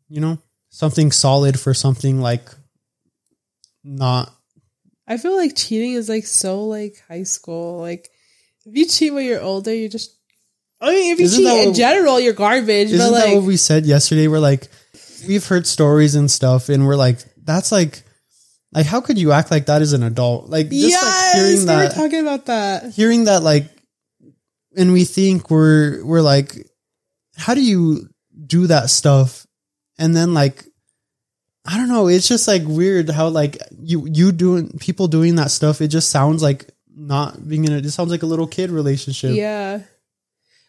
you 0.09 0.21
know 0.21 0.39
something 0.69 1.11
solid 1.11 1.59
for 1.59 1.73
something 1.73 2.21
like 2.21 2.47
not 3.83 4.31
I 5.07 5.17
feel 5.17 5.35
like 5.35 5.55
cheating 5.55 5.93
is 5.93 6.09
like 6.09 6.25
so 6.25 6.65
like 6.65 7.01
high 7.07 7.23
school. 7.23 7.79
Like 7.79 8.09
if 8.65 8.75
you 8.75 8.85
cheat 8.85 9.13
when 9.13 9.25
you're 9.25 9.41
older, 9.41 9.73
you 9.73 9.89
just. 9.89 10.13
I 10.79 10.91
mean, 10.91 11.13
if 11.13 11.19
you 11.19 11.25
Isn't 11.25 11.43
cheat 11.43 11.67
in 11.67 11.73
general, 11.73 12.19
you're 12.19 12.33
garbage. 12.33 12.91
Isn't 12.91 12.99
but 12.99 13.11
like, 13.11 13.25
that 13.25 13.35
what 13.35 13.45
we 13.45 13.57
said 13.57 13.85
yesterday? 13.85 14.27
We're 14.27 14.39
like, 14.39 14.67
we've 15.27 15.45
heard 15.45 15.65
stories 15.65 16.13
and 16.13 16.29
stuff, 16.29 16.69
and 16.69 16.85
we're 16.85 16.95
like, 16.95 17.19
that's 17.43 17.71
like, 17.71 18.03
like 18.73 18.85
how 18.85 19.01
could 19.01 19.17
you 19.17 19.31
act 19.31 19.49
like 19.49 19.67
that 19.67 19.81
as 19.81 19.93
an 19.93 20.03
adult? 20.03 20.49
Like 20.49 20.69
just 20.69 20.91
yes, 20.91 21.03
like 21.03 21.41
hearing 21.41 21.79
we 21.79 21.83
were 21.83 21.89
talking 21.89 22.19
about 22.19 22.45
that. 22.45 22.93
hearing 22.93 23.23
that, 23.23 23.41
like, 23.41 23.65
and 24.75 24.93
we 24.93 25.05
think 25.05 25.49
we're 25.49 26.05
we're 26.05 26.21
like, 26.21 26.55
how 27.35 27.55
do 27.55 27.61
you 27.61 28.07
do 28.45 28.67
that 28.67 28.91
stuff? 28.91 29.47
And 29.97 30.15
then 30.15 30.35
like, 30.35 30.63
I 31.67 31.75
don't 31.75 31.89
know. 31.89 32.07
It's 32.07 32.27
just 32.27 32.47
like 32.47 32.63
weird 32.65 33.09
how 33.09 33.27
like 33.27 33.57
you 33.77 34.07
you 34.11 34.31
doing 34.31 34.77
people 34.79 35.07
doing 35.07 35.35
that 35.35 35.51
stuff. 35.51 35.81
It 35.81 35.89
just 35.89 36.09
sounds 36.09 36.41
like 36.41 36.69
not 36.95 37.47
being 37.47 37.65
in 37.65 37.73
it. 37.73 37.85
It 37.85 37.91
sounds 37.91 38.09
like 38.09 38.23
a 38.23 38.27
little 38.27 38.47
kid 38.47 38.69
relationship. 38.69 39.35
Yeah. 39.35 39.81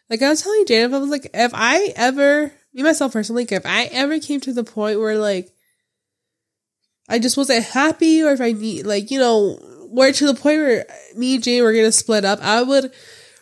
Like 0.09 0.21
I 0.21 0.29
was 0.29 0.41
telling 0.41 0.65
Jaden, 0.65 0.93
I 0.93 0.97
was 0.97 1.09
like, 1.09 1.29
if 1.33 1.51
I 1.53 1.93
ever, 1.95 2.51
me 2.73 2.83
myself 2.83 3.13
personally, 3.13 3.47
if 3.49 3.65
I 3.65 3.85
ever 3.85 4.19
came 4.19 4.41
to 4.41 4.53
the 4.53 4.63
point 4.63 4.99
where 4.99 5.17
like 5.17 5.51
I 7.07 7.17
just 7.17 7.37
wasn't 7.37 7.65
happy, 7.65 8.21
or 8.21 8.31
if 8.31 8.41
I 8.41 8.51
need, 8.51 8.85
like, 8.85 9.09
you 9.09 9.19
know, 9.19 9.55
where 9.89 10.11
to 10.11 10.27
the 10.27 10.35
point 10.35 10.59
where 10.59 10.85
me 11.15 11.35
and 11.35 11.43
Jay 11.43 11.61
were 11.61 11.73
gonna 11.73 11.91
split 11.91 12.23
up, 12.25 12.39
I 12.41 12.61
would 12.61 12.91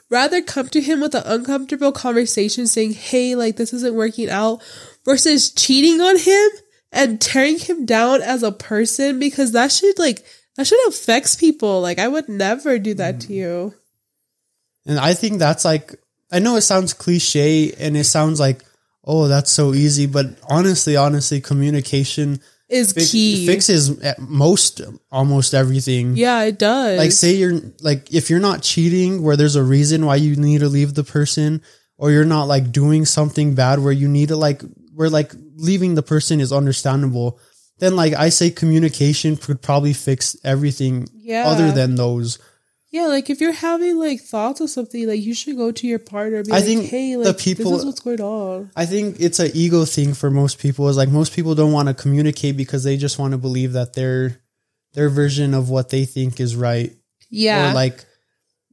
rather 0.09 0.41
come 0.41 0.69
to 0.69 0.81
him 0.81 1.01
with 1.01 1.13
an 1.15 1.23
uncomfortable 1.25 1.91
conversation 1.91 2.67
saying, 2.67 2.93
hey, 2.93 3.35
like, 3.35 3.57
this 3.57 3.73
isn't 3.73 3.95
working 3.95 4.29
out, 4.29 4.61
versus 5.03 5.51
cheating 5.51 5.99
on 5.99 6.17
him 6.17 6.49
and 6.91 7.19
tearing 7.19 7.59
him 7.59 7.85
down 7.85 8.21
as 8.21 8.43
a 8.43 8.51
person 8.51 9.19
because 9.19 9.51
that 9.51 9.71
should, 9.71 9.99
like, 9.99 10.25
that 10.55 10.67
should 10.67 10.87
affects 10.87 11.35
people. 11.35 11.81
Like, 11.81 11.99
I 11.99 12.07
would 12.07 12.29
never 12.29 12.79
do 12.79 12.93
that 12.95 13.21
to 13.21 13.27
mm-hmm. 13.27 13.33
you. 13.33 13.73
And 14.85 14.99
I 14.99 15.13
think 15.13 15.39
that's 15.39 15.65
like, 15.65 15.95
I 16.31 16.39
know 16.39 16.55
it 16.55 16.61
sounds 16.61 16.93
cliche 16.93 17.73
and 17.73 17.95
it 17.97 18.05
sounds 18.05 18.39
like, 18.39 18.63
oh, 19.03 19.27
that's 19.27 19.51
so 19.51 19.73
easy. 19.73 20.05
But 20.05 20.27
honestly, 20.49 20.95
honestly, 20.95 21.41
communication 21.41 22.39
Is 22.69 22.93
fi- 22.93 23.05
key. 23.05 23.45
fixes 23.45 23.99
at 24.01 24.19
most, 24.19 24.81
almost 25.11 25.53
everything. 25.53 26.15
Yeah, 26.15 26.43
it 26.43 26.57
does. 26.57 26.97
Like, 26.97 27.11
say 27.11 27.35
you're 27.35 27.59
like, 27.81 28.13
if 28.13 28.29
you're 28.29 28.39
not 28.39 28.61
cheating 28.61 29.23
where 29.23 29.35
there's 29.35 29.55
a 29.55 29.63
reason 29.63 30.05
why 30.05 30.15
you 30.15 30.35
need 30.35 30.59
to 30.59 30.69
leave 30.69 30.93
the 30.93 31.03
person, 31.03 31.61
or 31.97 32.11
you're 32.11 32.25
not 32.25 32.47
like 32.47 32.71
doing 32.71 33.05
something 33.05 33.55
bad 33.55 33.79
where 33.79 33.93
you 33.93 34.07
need 34.07 34.29
to 34.29 34.37
like, 34.37 34.61
where 34.97 35.11
like 35.11 35.31
leaving 35.57 35.93
the 35.93 36.01
person 36.01 36.39
is 36.41 36.51
understandable, 36.51 37.39
then 37.77 37.95
like 37.95 38.13
I 38.13 38.29
say 38.29 38.49
communication 38.49 39.37
could 39.37 39.61
probably 39.61 39.93
fix 39.93 40.35
everything 40.43 41.07
yeah. 41.13 41.47
other 41.47 41.71
than 41.71 41.93
those. 41.93 42.39
yeah, 42.89 43.05
like 43.05 43.29
if 43.29 43.39
you're 43.39 43.51
having 43.51 43.99
like 43.99 44.21
thoughts 44.21 44.59
of 44.59 44.71
something, 44.71 45.07
like 45.07 45.21
you 45.21 45.35
should 45.35 45.55
go 45.55 45.71
to 45.71 45.85
your 45.85 45.99
partner. 45.99 46.39
I 46.39 46.55
like, 46.55 46.63
think 46.63 46.85
hey, 46.85 47.15
like 47.15 47.27
the 47.27 47.33
people- 47.35 47.73
this 47.73 47.81
is 47.81 47.85
what's 47.85 47.99
going 47.99 48.21
on. 48.21 48.71
I 48.75 48.87
think 48.87 49.17
it's 49.19 49.37
an 49.37 49.51
ego 49.53 49.85
thing 49.85 50.15
for 50.15 50.31
most 50.31 50.57
people. 50.57 50.89
Is 50.89 50.97
like 50.97 51.09
most 51.09 51.33
people 51.33 51.53
don't 51.53 51.73
want 51.73 51.89
to 51.89 51.93
communicate 51.93 52.57
because 52.57 52.83
they 52.83 52.97
just 52.97 53.19
want 53.19 53.33
to 53.33 53.37
believe 53.37 53.73
that 53.73 53.93
their 53.93 54.41
their 54.93 55.09
version 55.09 55.53
of 55.53 55.69
what 55.69 55.89
they 55.89 56.05
think 56.05 56.39
is 56.39 56.55
right, 56.55 56.91
Yeah, 57.29 57.69
or 57.69 57.75
like 57.75 58.03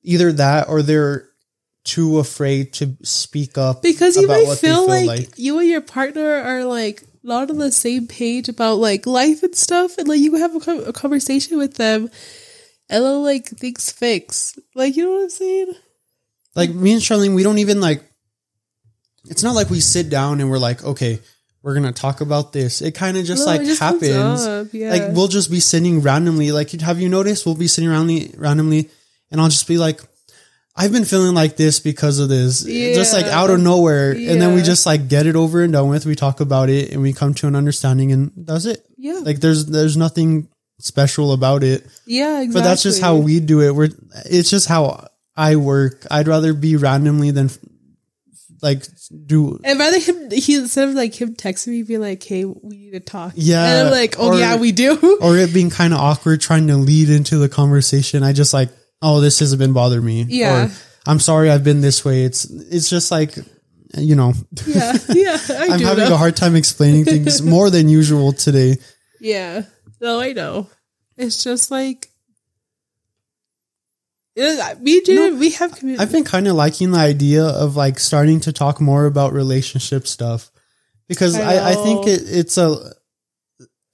either 0.02 0.32
that 0.32 0.70
or 0.70 0.80
they're 0.80 1.28
too 1.84 2.18
afraid 2.18 2.72
to 2.74 2.96
speak 3.02 3.56
up 3.58 3.82
because 3.82 4.16
you 4.16 4.24
about 4.24 4.44
might 4.46 4.58
feel, 4.58 4.86
feel 4.86 4.88
like, 4.88 5.06
like. 5.06 5.28
you 5.38 5.58
and 5.58 5.68
your 5.68 5.80
partner 5.82 6.36
are 6.36 6.64
like 6.64 7.04
not 7.22 7.50
on 7.50 7.58
the 7.58 7.72
same 7.72 8.06
page 8.06 8.48
about 8.48 8.76
like 8.76 9.06
life 9.06 9.42
and 9.42 9.54
stuff, 9.54 9.98
and 9.98 10.08
like 10.08 10.20
you 10.20 10.34
have 10.36 10.54
a, 10.68 10.70
a 10.86 10.92
conversation 10.92 11.58
with 11.58 11.74
them, 11.76 12.10
and 12.88 13.04
then 13.04 13.22
like 13.22 13.46
things 13.48 13.90
fix. 13.90 14.58
Like 14.74 14.96
you 14.96 15.04
know 15.04 15.12
what 15.12 15.22
I'm 15.24 15.30
saying? 15.30 15.72
Like 16.54 16.70
me 16.70 16.92
and 16.92 17.02
Charlene, 17.02 17.34
we 17.34 17.42
don't 17.42 17.58
even 17.58 17.80
like. 17.80 18.02
It's 19.26 19.42
not 19.42 19.54
like 19.54 19.70
we 19.70 19.80
sit 19.80 20.10
down 20.10 20.40
and 20.40 20.50
we're 20.50 20.58
like, 20.58 20.84
okay, 20.84 21.18
we're 21.62 21.74
gonna 21.74 21.92
talk 21.92 22.20
about 22.20 22.52
this. 22.52 22.82
It 22.82 22.94
kind 22.94 23.16
of 23.16 23.24
just 23.24 23.46
No, 23.46 23.52
like 23.52 23.62
just 23.62 23.80
happens. 23.80 24.72
yeah. 24.74 24.90
Like 24.90 25.02
we'll 25.12 25.28
just 25.28 25.50
be 25.50 25.60
sitting 25.60 26.02
randomly. 26.02 26.52
Like 26.52 26.70
have 26.72 27.00
you 27.00 27.08
noticed? 27.08 27.46
We'll 27.46 27.54
be 27.54 27.66
sitting 27.68 27.88
randomly, 27.88 28.34
randomly, 28.36 28.90
and 29.30 29.40
I'll 29.40 29.48
just 29.48 29.66
be 29.66 29.78
like, 29.78 30.02
I've 30.76 30.90
been 30.92 31.04
feeling 31.04 31.34
like 31.34 31.56
this 31.56 31.78
because 31.78 32.18
of 32.18 32.28
this, 32.28 32.64
just 32.64 33.12
like 33.14 33.26
out 33.26 33.50
of 33.50 33.60
nowhere, 33.60 34.10
and 34.12 34.40
then 34.42 34.54
we 34.54 34.62
just 34.62 34.86
like 34.86 35.08
get 35.08 35.26
it 35.26 35.36
over 35.36 35.62
and 35.62 35.72
done 35.72 35.88
with. 35.88 36.04
We 36.06 36.14
talk 36.16 36.40
about 36.40 36.68
it 36.68 36.90
and 36.90 37.00
we 37.00 37.12
come 37.12 37.32
to 37.34 37.46
an 37.46 37.54
understanding, 37.54 38.10
and 38.12 38.32
that's 38.36 38.64
it. 38.64 38.84
yeah, 38.96 39.20
Like 39.22 39.38
there's 39.40 39.66
there's 39.66 39.96
nothing 39.96 40.48
special 40.80 41.32
about 41.32 41.62
it, 41.62 41.86
yeah, 42.06 42.40
exactly. 42.40 42.60
but 42.60 42.64
that's 42.64 42.82
just 42.82 43.00
how 43.00 43.16
we 43.16 43.38
do 43.38 43.60
it. 43.62 43.72
We're 43.74 43.90
it's 44.26 44.50
just 44.50 44.66
how 44.68 45.06
I 45.36 45.54
work. 45.56 46.06
I'd 46.10 46.26
rather 46.26 46.52
be 46.54 46.74
randomly 46.76 47.30
than 47.30 47.50
like 48.62 48.82
do 49.26 49.60
And 49.62 49.78
rather 49.78 49.98
him, 50.00 50.30
he 50.30 50.56
instead 50.56 50.88
of 50.88 50.94
like 50.94 51.14
him 51.20 51.34
texting 51.36 51.68
me, 51.68 51.82
be 51.82 51.98
like, 51.98 52.22
"Hey, 52.22 52.44
we 52.44 52.76
need 52.76 52.90
to 52.92 53.00
talk." 53.00 53.32
Yeah, 53.36 53.64
and 53.64 53.86
I'm 53.86 53.92
like, 53.92 54.16
"Oh 54.18 54.28
or- 54.32 54.38
yeah, 54.38 54.56
we 54.56 54.72
do." 54.72 55.18
or 55.20 55.36
it 55.36 55.52
being 55.54 55.70
kind 55.70 55.92
of 55.92 56.00
awkward 56.00 56.40
trying 56.40 56.66
to 56.68 56.76
lead 56.76 57.10
into 57.10 57.38
the 57.38 57.48
conversation. 57.48 58.22
I 58.22 58.32
just 58.32 58.52
like, 58.54 58.70
oh, 59.02 59.20
this 59.20 59.38
hasn't 59.40 59.58
been 59.58 59.72
bothering 59.72 60.04
me. 60.04 60.22
Yeah. 60.22 60.66
Or, 60.66 60.70
I'm 61.06 61.20
sorry 61.20 61.50
I've 61.50 61.64
been 61.64 61.80
this 61.80 62.04
way. 62.04 62.24
It's 62.24 62.44
it's 62.46 62.88
just 62.88 63.10
like, 63.10 63.36
you 63.98 64.14
know, 64.14 64.32
yeah, 64.66 64.96
yeah, 65.10 65.38
I 65.50 65.68
I'm 65.70 65.78
do 65.78 65.84
having 65.84 66.08
know. 66.08 66.14
a 66.14 66.16
hard 66.16 66.36
time 66.36 66.56
explaining 66.56 67.04
things 67.04 67.42
more 67.54 67.70
than 67.70 67.88
usual 67.88 68.32
today. 68.32 68.78
Yeah, 69.20 69.64
no, 70.00 70.20
I 70.20 70.32
know. 70.32 70.68
It's 71.16 71.44
just 71.44 71.70
like 71.70 72.08
it, 74.34 74.58
and 74.58 74.86
Jaden, 74.86 75.38
we 75.38 75.50
have 75.50 75.76
community. 75.76 76.02
I've 76.02 76.10
been 76.10 76.24
kind 76.24 76.48
of 76.48 76.56
liking 76.56 76.90
the 76.90 76.98
idea 76.98 77.44
of 77.44 77.76
like 77.76 77.98
starting 77.98 78.40
to 78.40 78.52
talk 78.52 78.80
more 78.80 79.06
about 79.06 79.32
relationship 79.32 80.06
stuff 80.06 80.50
because 81.06 81.36
I 81.36 81.54
I, 81.54 81.70
I, 81.70 81.74
think 81.74 82.06
it, 82.06 82.22
it's 82.24 82.58
a 82.58 82.93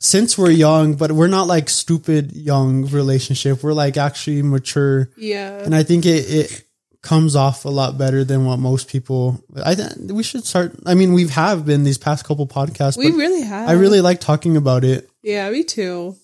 since 0.02 0.36
we're 0.38 0.50
young, 0.50 0.94
but 0.94 1.12
we're 1.12 1.28
not 1.28 1.46
like 1.46 1.68
stupid 1.68 2.32
young 2.32 2.86
relationship. 2.86 3.62
We're 3.62 3.74
like 3.74 3.96
actually 3.96 4.42
mature, 4.42 5.10
yeah, 5.16 5.58
and 5.58 5.74
I 5.74 5.82
think 5.82 6.06
it, 6.06 6.24
it 6.30 6.64
comes 7.02 7.36
off 7.36 7.64
a 7.64 7.68
lot 7.70 7.96
better 7.96 8.24
than 8.24 8.44
what 8.44 8.58
most 8.58 8.88
people. 8.88 9.42
I 9.64 9.74
think 9.74 10.10
we 10.12 10.22
should 10.22 10.44
start. 10.44 10.72
I 10.86 10.94
mean, 10.94 11.12
we 11.12 11.28
have 11.28 11.64
been 11.66 11.84
these 11.84 11.98
past 11.98 12.24
couple 12.24 12.46
podcasts, 12.46 12.96
we 12.98 13.10
really 13.12 13.42
have. 13.42 13.68
I 13.68 13.72
really 13.72 14.00
like 14.00 14.20
talking 14.20 14.56
about 14.56 14.84
it. 14.84 15.08
yeah, 15.22 15.48
me 15.50 15.62
too. 15.64 16.16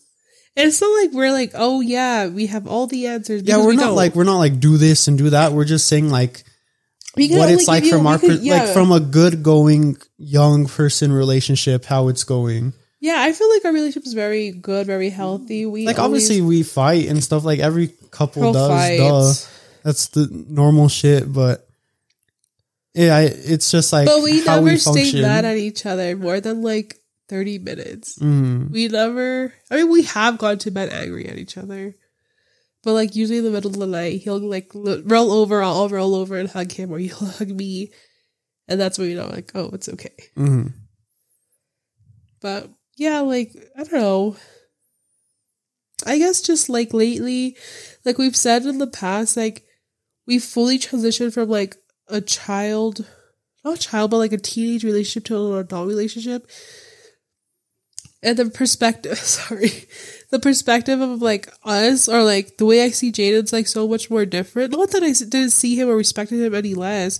And 0.59 0.69
it's 0.69 0.81
not 0.81 0.89
like 1.03 1.13
we're 1.13 1.33
like, 1.33 1.51
oh 1.55 1.83
yeah, 1.83 2.29
we 2.29 2.47
have 2.47 2.67
all 2.67 2.87
the 2.87 3.09
answers. 3.09 3.43
Yeah, 3.45 3.59
we're 3.59 3.69
we 3.69 3.77
not 3.77 3.89
don't. 3.89 3.97
like 3.97 4.15
we're 4.15 4.25
not 4.25 4.39
like 4.39 4.59
do 4.59 4.79
this 4.79 5.07
and 5.07 5.19
do 5.19 5.29
that. 5.31 5.53
We're 5.53 5.67
just 5.67 5.87
saying 5.87 6.09
like 6.09 6.45
what 7.15 7.51
it's 7.51 7.69
like 7.69 7.85
you- 7.85 7.91
from 7.91 8.07
our 8.07 8.19
could- 8.19 8.41
per- 8.41 8.51
like 8.51 8.73
from 8.73 8.91
a 8.91 9.01
good 9.01 9.43
going 9.43 9.99
young 10.17 10.65
person 10.67 11.13
relationship 11.13 11.85
how 11.85 12.09
it's 12.09 12.25
going 12.25 12.73
yeah. 13.07 13.23
I 13.23 13.33
feel 13.33 13.49
like 13.51 13.65
our 13.65 13.73
relationship 13.73 14.07
is 14.07 14.15
very 14.15 14.51
good, 14.51 14.87
very 14.87 15.11
healthy. 15.11 15.67
We 15.67 15.87
like 15.87 15.99
obviously 15.99 16.41
we 16.41 16.63
fight 16.63 17.09
and 17.09 17.23
stuff 17.23 17.45
like 17.45 17.61
every 17.61 17.89
couple 18.11 18.53
does 18.53 18.99
duh 18.99 19.51
that's 19.83 20.09
the 20.09 20.27
normal 20.49 20.89
shit 20.89 21.31
but 21.31 21.69
yeah 22.95 23.15
I, 23.15 23.23
it's 23.25 23.71
just 23.71 23.93
like 23.93 24.07
but 24.07 24.23
we 24.23 24.43
never 24.43 24.63
we 24.63 24.77
stayed 24.79 25.21
mad 25.21 25.45
at 25.45 25.59
each 25.59 25.85
other 25.85 26.17
more 26.17 26.41
than 26.41 26.63
like 26.63 26.97
thirty 27.29 27.59
minutes. 27.59 28.19
Mm. 28.19 28.71
We 28.71 28.89
never. 28.89 29.53
I 29.71 29.77
mean, 29.77 29.91
we 29.91 30.03
have 30.05 30.39
gone 30.39 30.59
to 30.59 30.71
bed 30.71 30.91
angry 30.91 31.29
at 31.29 31.39
each 31.39 31.57
other, 31.57 31.95
but 32.83 32.93
like 32.93 33.17
usually 33.17 33.39
in 33.39 33.45
the 33.45 33.51
middle 33.51 33.71
of 33.71 33.79
the 33.79 33.87
night, 33.87 34.23
he'll 34.23 34.39
like 34.39 34.75
lo- 34.75 35.03
roll 35.05 35.33
over, 35.33 35.63
I'll 35.63 35.89
roll 35.89 36.15
over 36.15 36.37
and 36.37 36.49
hug 36.49 36.73
him, 36.73 36.93
or 36.93 36.99
he'll 36.99 37.17
hug 37.39 37.49
me, 37.49 37.91
and 38.69 38.81
that's 38.81 38.99
when 38.99 39.11
you 39.11 39.17
know, 39.17 39.29
like, 39.29 39.53
oh, 39.55 39.71
it's 39.73 39.89
okay. 39.89 40.15
Mhm. 40.37 40.73
But 42.41 42.71
yeah, 42.97 43.21
like 43.21 43.53
I 43.77 43.85
don't 43.85 43.93
know. 43.93 44.37
I 46.05 46.19
guess 46.19 46.41
just 46.41 46.69
like 46.69 46.93
lately, 46.93 47.57
like 48.05 48.19
we've 48.19 48.37
said 48.37 48.65
in 48.65 48.79
the 48.79 48.87
past, 48.87 49.37
like 49.37 49.65
we 50.27 50.39
fully 50.39 50.79
transitioned 50.79 51.33
from 51.33 51.49
like 51.49 51.77
a 52.09 52.21
child, 52.21 53.07
not 53.65 53.77
a 53.77 53.81
child, 53.81 54.11
but 54.11 54.19
like 54.19 54.33
a 54.33 54.39
teenage 54.39 54.85
relationship 54.85 55.25
to 55.25 55.55
an 55.55 55.59
adult 55.61 55.89
relationship. 55.89 56.51
And 58.23 58.37
the 58.37 58.51
perspective, 58.51 59.19
sorry, 59.19 59.71
the 60.31 60.39
perspective 60.39 61.01
of 61.01 61.23
like 61.23 61.49
us 61.65 62.09
or 62.09 62.23
like 62.23 62.57
the 62.57 62.67
way 62.67 62.83
I 62.83 62.91
see 62.91 63.13
Jaden's 63.13 63.53
like 63.53 63.67
so 63.67 63.87
much 63.87 64.11
more 64.11 64.25
different. 64.27 64.73
Not 64.73 64.91
that 64.91 65.03
I 65.03 65.13
didn't 65.13 65.51
see 65.51 65.77
him 65.77 65.89
or 65.89 65.97
respected 65.97 66.41
him 66.41 66.55
any 66.55 66.75
less. 66.75 67.19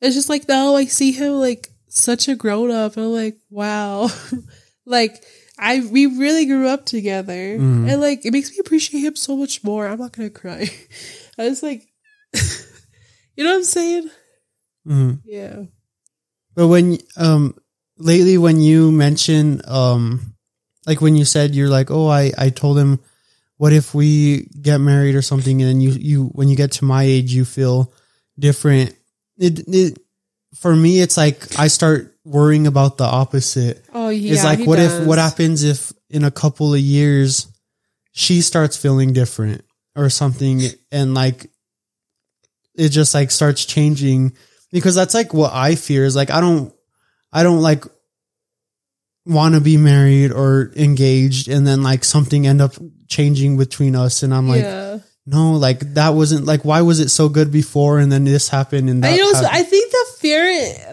It's 0.00 0.14
just 0.14 0.28
like 0.28 0.46
now 0.48 0.76
I 0.76 0.84
see 0.84 1.12
him 1.12 1.34
like 1.34 1.68
such 1.88 2.28
a 2.28 2.34
grown 2.34 2.70
up. 2.70 2.96
And 2.96 3.06
I'm 3.06 3.12
like, 3.12 3.38
wow, 3.50 4.10
like 4.86 5.22
I 5.58 5.80
we 5.80 6.06
really 6.06 6.46
grew 6.46 6.68
up 6.68 6.84
together, 6.86 7.58
Mhm. 7.58 7.88
and 7.90 8.00
like 8.00 8.24
it 8.26 8.32
makes 8.32 8.50
me 8.50 8.58
appreciate 8.60 9.00
him 9.00 9.16
so 9.16 9.36
much 9.36 9.62
more. 9.64 9.86
I'm 9.86 9.98
not 9.98 10.12
gonna 10.12 10.30
cry. 10.30 10.68
I 11.38 11.48
was 11.48 11.62
like, 11.62 11.86
you 13.36 13.44
know 13.44 13.50
what 13.50 13.56
I'm 13.56 13.64
saying? 13.64 14.10
Mhm. 14.86 15.20
Yeah. 15.24 15.64
but 16.54 16.68
when 16.68 16.98
um 17.16 17.54
lately 17.98 18.38
when 18.38 18.60
you 18.60 18.92
mention 18.92 19.60
um 19.66 20.34
like 20.86 21.00
when 21.00 21.16
you 21.16 21.24
said 21.24 21.54
you're 21.54 21.68
like 21.70 21.90
oh 21.90 22.06
I 22.08 22.32
I 22.36 22.50
told 22.50 22.78
him 22.78 23.00
what 23.56 23.72
if 23.72 23.94
we 23.94 24.48
get 24.60 24.78
married 24.78 25.14
or 25.14 25.22
something 25.22 25.62
and 25.62 25.68
then 25.70 25.80
you 25.80 25.90
you 25.90 26.24
when 26.34 26.48
you 26.48 26.56
get 26.56 26.72
to 26.72 26.84
my 26.84 27.02
age 27.04 27.32
you 27.32 27.44
feel 27.44 27.92
different 28.38 28.94
it, 29.38 29.60
it 29.66 29.98
for 30.56 30.74
me 30.74 31.00
it's 31.00 31.16
like 31.16 31.58
i 31.58 31.68
start 31.68 32.14
worrying 32.24 32.66
about 32.66 32.96
the 32.98 33.04
opposite 33.04 33.84
Oh 33.92 34.08
yeah. 34.08 34.32
it's 34.32 34.44
like 34.44 34.66
what 34.66 34.76
does. 34.76 35.00
if 35.00 35.06
what 35.06 35.18
happens 35.18 35.62
if 35.62 35.92
in 36.10 36.24
a 36.24 36.30
couple 36.30 36.72
of 36.72 36.80
years 36.80 37.46
she 38.12 38.40
starts 38.40 38.76
feeling 38.76 39.12
different 39.12 39.64
or 39.96 40.08
something 40.10 40.60
and 40.92 41.14
like 41.14 41.50
it 42.76 42.88
just 42.90 43.14
like 43.14 43.30
starts 43.30 43.64
changing 43.64 44.32
because 44.72 44.94
that's 44.94 45.14
like 45.14 45.34
what 45.34 45.52
i 45.52 45.74
fear 45.74 46.04
is 46.04 46.16
like 46.16 46.30
i 46.30 46.40
don't 46.40 46.72
i 47.32 47.42
don't 47.42 47.60
like 47.60 47.84
want 49.26 49.54
to 49.54 49.60
be 49.60 49.76
married 49.76 50.30
or 50.32 50.70
engaged 50.76 51.48
and 51.48 51.66
then 51.66 51.82
like 51.82 52.04
something 52.04 52.46
end 52.46 52.60
up 52.60 52.72
changing 53.08 53.56
between 53.56 53.96
us 53.96 54.22
and 54.22 54.34
i'm 54.34 54.48
like 54.48 54.62
yeah. 54.62 54.98
No 55.26 55.52
like 55.52 55.80
that 55.94 56.10
wasn't 56.10 56.44
like 56.44 56.64
why 56.64 56.82
was 56.82 57.00
it 57.00 57.08
so 57.08 57.28
good 57.28 57.50
before 57.50 57.98
and 57.98 58.12
then 58.12 58.24
this 58.24 58.48
happened 58.50 58.90
and 58.90 59.02
that 59.02 59.14
I 59.14 59.16
know. 59.16 59.32
so. 59.32 59.46
I 59.50 59.62
think 59.62 59.90
the 59.90 60.06
fear. 60.18 60.44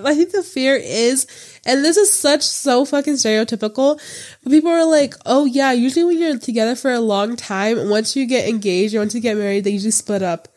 I 0.05 0.15
think 0.15 0.31
the 0.31 0.43
fear 0.43 0.75
is, 0.75 1.27
and 1.65 1.83
this 1.83 1.97
is 1.97 2.11
such 2.11 2.41
so 2.41 2.85
fucking 2.85 3.15
stereotypical. 3.15 3.99
But 4.43 4.51
people 4.51 4.71
are 4.71 4.85
like, 4.85 5.15
"Oh 5.25 5.45
yeah, 5.45 5.71
usually 5.71 6.05
when 6.05 6.17
you're 6.17 6.37
together 6.39 6.75
for 6.75 6.91
a 6.91 6.99
long 6.99 7.35
time, 7.35 7.89
once 7.89 8.15
you 8.15 8.25
get 8.25 8.47
engaged 8.47 8.95
or 8.95 8.99
once 8.99 9.13
you 9.13 9.21
get 9.21 9.37
married, 9.37 9.63
they 9.63 9.71
usually 9.71 9.91
split 9.91 10.23
up." 10.23 10.47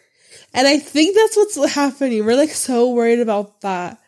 And 0.53 0.69
I 0.69 0.79
think 0.79 1.17
that's 1.17 1.37
what's 1.37 1.75
happening. 1.75 2.25
We're 2.25 2.37
like 2.37 2.51
so 2.51 2.93
worried 2.93 3.21
about 3.21 3.61
that 3.63 3.99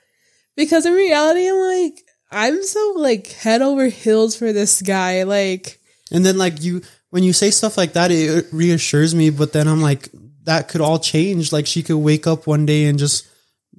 because 0.56 0.86
in 0.86 0.94
reality, 0.94 1.48
I'm 1.48 1.56
like, 1.56 2.02
I'm 2.30 2.62
so 2.62 2.94
like 2.96 3.26
head 3.32 3.62
over 3.62 3.86
heels 3.86 4.36
for 4.36 4.52
this 4.52 4.80
guy. 4.82 5.24
Like, 5.24 5.80
And 6.12 6.24
then 6.24 6.38
like 6.38 6.62
you 6.62 6.82
when 7.10 7.22
you 7.22 7.32
say 7.32 7.50
stuff 7.50 7.76
like 7.76 7.94
that, 7.94 8.10
it 8.10 8.46
reassures 8.52 9.14
me. 9.14 9.30
But 9.30 9.52
then 9.52 9.68
I'm 9.68 9.82
like, 9.82 10.08
that 10.44 10.68
could 10.68 10.80
all 10.80 10.98
change. 10.98 11.52
Like 11.52 11.66
she 11.66 11.82
could 11.82 11.98
wake 11.98 12.26
up 12.26 12.46
one 12.46 12.66
day 12.66 12.86
and 12.86 12.98
just 12.98 13.26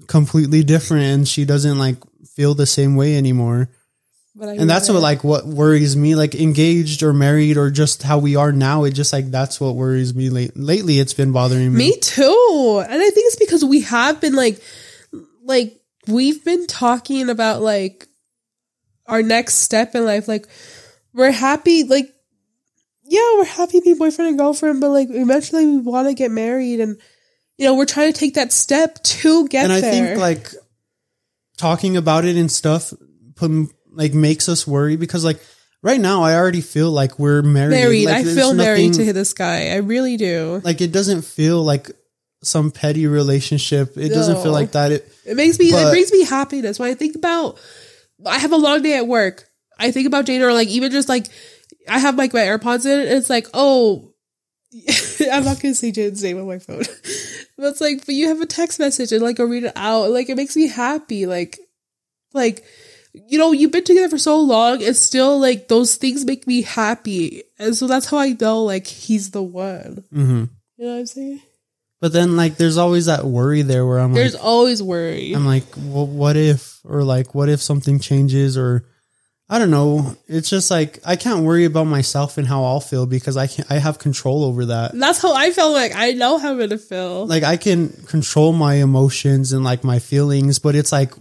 completely 0.08 0.64
different, 0.64 1.04
and 1.04 1.28
she 1.28 1.46
doesn't 1.46 1.78
like 1.78 1.98
feel 2.36 2.54
the 2.54 2.66
same 2.66 2.96
way 2.96 3.18
anymore. 3.18 3.70
but 4.36 4.50
And 4.50 4.70
that's 4.70 4.90
what 4.90 5.02
like 5.02 5.24
what 5.24 5.46
worries 5.46 5.96
me. 5.96 6.16
Like 6.16 6.36
engaged 6.36 7.04
or 7.04 7.14
married 7.14 7.58
or 7.58 7.72
just 7.72 8.04
how 8.04 8.20
we 8.20 8.36
are 8.36 8.52
now. 8.52 8.84
It 8.84 8.92
just 8.92 9.14
like 9.14 9.32
that's 9.32 9.60
what 9.60 9.76
worries 9.76 10.14
me. 10.14 10.30
Late 10.30 10.56
lately, 10.56 11.00
it's 11.00 11.14
been 11.14 11.32
bothering 11.32 11.74
me. 11.74 11.78
Me 11.90 11.98
too. 12.00 12.84
And 12.84 13.02
I 13.02 13.10
think 13.10 13.28
it's 13.28 13.36
because 13.36 13.66
we 13.66 13.82
have 13.82 14.22
been 14.22 14.36
like 14.36 14.62
like 15.44 15.80
we've 16.08 16.44
been 16.44 16.68
talking 16.68 17.30
about 17.30 17.62
like 17.62 18.08
our 19.06 19.24
next 19.24 19.56
step 19.56 19.96
in 19.96 20.06
life. 20.06 20.28
Like 20.28 20.48
we're 21.14 21.32
happy 21.32 21.84
like 21.84 22.14
yeah, 23.08 23.36
we're 23.38 23.46
happy 23.46 23.80
being 23.80 23.98
boyfriend 23.98 24.30
and 24.30 24.38
girlfriend, 24.38 24.82
but 24.82 24.90
like 24.90 25.08
eventually 25.12 25.66
we 25.66 25.78
want 25.78 26.08
to 26.08 26.14
get 26.14 26.32
married 26.32 26.80
and 26.80 26.98
you 27.58 27.66
know, 27.66 27.76
we're 27.76 27.86
trying 27.86 28.14
to 28.14 28.20
take 28.20 28.36
that 28.36 28.52
step 28.52 29.02
to 29.04 29.48
get 29.48 29.64
and 29.64 29.74
I 29.74 29.82
there. 29.82 29.92
think 30.08 30.20
like 30.20 30.52
talking 31.58 31.98
about 31.98 32.26
it 32.26 32.36
and 32.36 32.52
stuff 32.52 32.94
put, 33.36 33.52
like 33.92 34.14
makes 34.14 34.48
us 34.48 34.68
worry 34.68 34.96
because 34.96 35.26
like 35.26 35.40
right 35.82 36.00
now 36.00 36.22
I 36.24 36.36
already 36.36 36.62
feel 36.62 36.92
like 36.92 37.18
we're 37.18 37.42
married. 37.42 37.72
married. 37.72 38.06
Like, 38.06 38.18
I 38.18 38.24
feel 38.24 38.54
married 38.54 38.90
nothing- 38.92 39.08
to 39.08 39.14
this 39.14 39.34
guy. 39.34 39.70
I 39.70 39.78
really 39.78 40.18
do. 40.18 40.62
like 40.64 40.82
it 40.82 40.92
doesn't 40.92 41.24
feel 41.24 41.64
like 41.64 41.90
some 42.44 42.70
petty 42.72 43.08
relationship. 43.08 43.98
It 43.98 44.10
doesn't 44.10 44.44
feel 44.44 44.52
like 44.52 44.74
that. 44.74 44.92
It, 44.92 45.12
It 45.26 45.36
makes 45.36 45.58
me 45.58 45.66
it 45.70 45.90
brings 45.90 46.12
me 46.12 46.24
happiness 46.24 46.78
when 46.78 46.90
I 46.90 46.94
think 46.94 47.16
about 47.16 47.58
I 48.26 48.38
have 48.38 48.52
a 48.52 48.58
long 48.58 48.82
day 48.84 48.98
at 48.98 49.08
work. 49.08 49.46
I 49.80 49.92
think 49.92 50.08
about 50.08 50.26
Jaden 50.26 50.42
or 50.42 50.54
like 50.54 50.68
even 50.70 50.92
just 50.92 51.10
like 51.10 51.28
I 51.90 52.00
have 52.00 52.16
like 52.16 52.34
my 52.34 52.42
AirPods 52.42 52.86
in 52.86 53.00
and 53.00 53.10
it's 53.10 53.30
like, 53.30 53.48
oh 53.54 54.14
I'm 55.32 55.46
not 55.46 55.62
gonna 55.62 55.74
say 55.74 55.92
Jaden's 55.92 56.24
name 56.24 56.40
on 56.40 56.48
my 56.48 56.60
phone. 56.60 56.80
but 57.58 57.68
it's 57.68 57.82
like, 57.82 58.06
but 58.06 58.16
you 58.16 58.28
have 58.28 58.42
a 58.42 58.46
text 58.46 58.80
message 58.80 59.12
and 59.12 59.22
like 59.22 59.40
I'll 59.40 59.46
read 59.48 59.64
it 59.64 59.74
out. 59.76 60.12
Like 60.12 60.30
it 60.30 60.38
makes 60.38 60.56
me 60.56 60.68
happy. 60.68 61.26
Like 61.26 61.60
like 62.34 62.64
you 63.14 63.38
know, 63.38 63.52
you've 63.52 63.72
been 63.72 63.84
together 63.84 64.10
for 64.10 64.18
so 64.18 64.40
long, 64.40 64.82
it's 64.82 65.00
still 65.00 65.40
like 65.40 65.68
those 65.68 65.96
things 65.96 66.26
make 66.26 66.46
me 66.46 66.62
happy. 66.62 67.44
And 67.58 67.76
so 67.76 67.88
that's 67.88 68.06
how 68.08 68.18
I 68.18 68.36
know 68.40 68.64
like 68.64 68.86
he's 68.88 69.32
the 69.32 69.42
one. 69.42 70.04
mhm. 70.14 70.50
You 70.78 70.86
know 70.86 70.94
what 70.94 71.00
I'm 71.00 71.06
saying? 71.08 71.42
But 72.00 72.14
then 72.14 72.36
like 72.38 72.58
there's 72.58 72.78
always 72.78 73.08
that 73.08 73.26
worry 73.26 73.64
there 73.64 73.86
where 73.86 73.98
I'm 73.98 74.14
There's 74.14 74.34
like 74.34 74.42
there's 74.42 74.46
always 74.46 74.84
worry. 74.84 75.34
I'm 75.34 75.48
like, 75.48 75.64
well, 75.76 76.06
what 76.06 76.36
if 76.36 76.80
or 76.84 77.04
like 77.04 77.34
what 77.34 77.50
if 77.50 77.62
something 77.62 78.00
changes 78.00 78.58
or 78.58 78.86
I 79.50 79.60
don't 79.60 79.72
know. 79.72 80.16
It's 80.28 80.50
just 80.50 80.70
like 80.70 81.00
I 81.06 81.16
can't 81.16 81.46
worry 81.46 81.64
about 81.64 81.86
myself 81.86 82.38
and 82.38 82.46
how 82.46 82.66
I'll 82.66 82.82
feel 82.82 83.06
because 83.06 83.38
I 83.38 83.48
can 83.48 83.66
I 83.70 83.76
have 83.76 83.98
control 83.98 84.44
over 84.44 84.66
that. 84.66 84.92
that's 84.94 85.22
how 85.22 85.34
I 85.34 85.52
feel 85.52 85.72
like 85.72 85.94
I 85.96 86.12
know 86.12 86.38
how 86.38 86.52
I'm 86.52 86.60
gonna 86.60 86.78
feel. 86.78 87.26
Like 87.26 87.44
I 87.44 87.56
can 87.56 87.90
control 88.08 88.52
my 88.52 88.76
emotions 88.76 89.54
and 89.54 89.64
like 89.64 89.84
my 89.86 90.00
feelings, 90.00 90.60
but 90.60 90.76
it's 90.76 90.92
like 90.92 91.14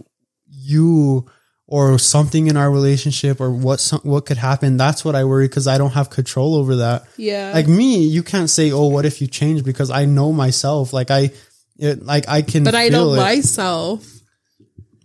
you 0.45 1.25
or 1.67 1.99
something 1.99 2.47
in 2.47 2.55
our 2.55 2.71
relationship 2.71 3.41
or 3.41 3.51
what 3.51 3.79
some, 3.79 3.99
what 4.03 4.25
could 4.25 4.37
happen. 4.37 4.77
That's 4.77 5.03
what 5.05 5.15
I 5.15 5.25
worry 5.25 5.47
because 5.47 5.67
I 5.67 5.77
don't 5.77 5.91
have 5.91 6.09
control 6.09 6.55
over 6.55 6.77
that. 6.77 7.05
yeah. 7.17 7.51
like 7.53 7.67
me, 7.67 8.05
you 8.05 8.23
can't 8.23 8.49
say, 8.49 8.71
"Oh, 8.71 8.87
what 8.87 9.05
if 9.05 9.21
you 9.21 9.27
change?" 9.27 9.63
Because 9.63 9.89
I 9.89 10.05
know 10.05 10.31
myself. 10.33 10.91
Like 10.91 11.11
I, 11.11 11.31
it, 11.77 12.03
like 12.05 12.27
I 12.27 12.41
can. 12.41 12.63
but 12.63 12.75
I 12.75 12.89
know 12.89 13.13
it. 13.13 13.17
myself. 13.17 14.16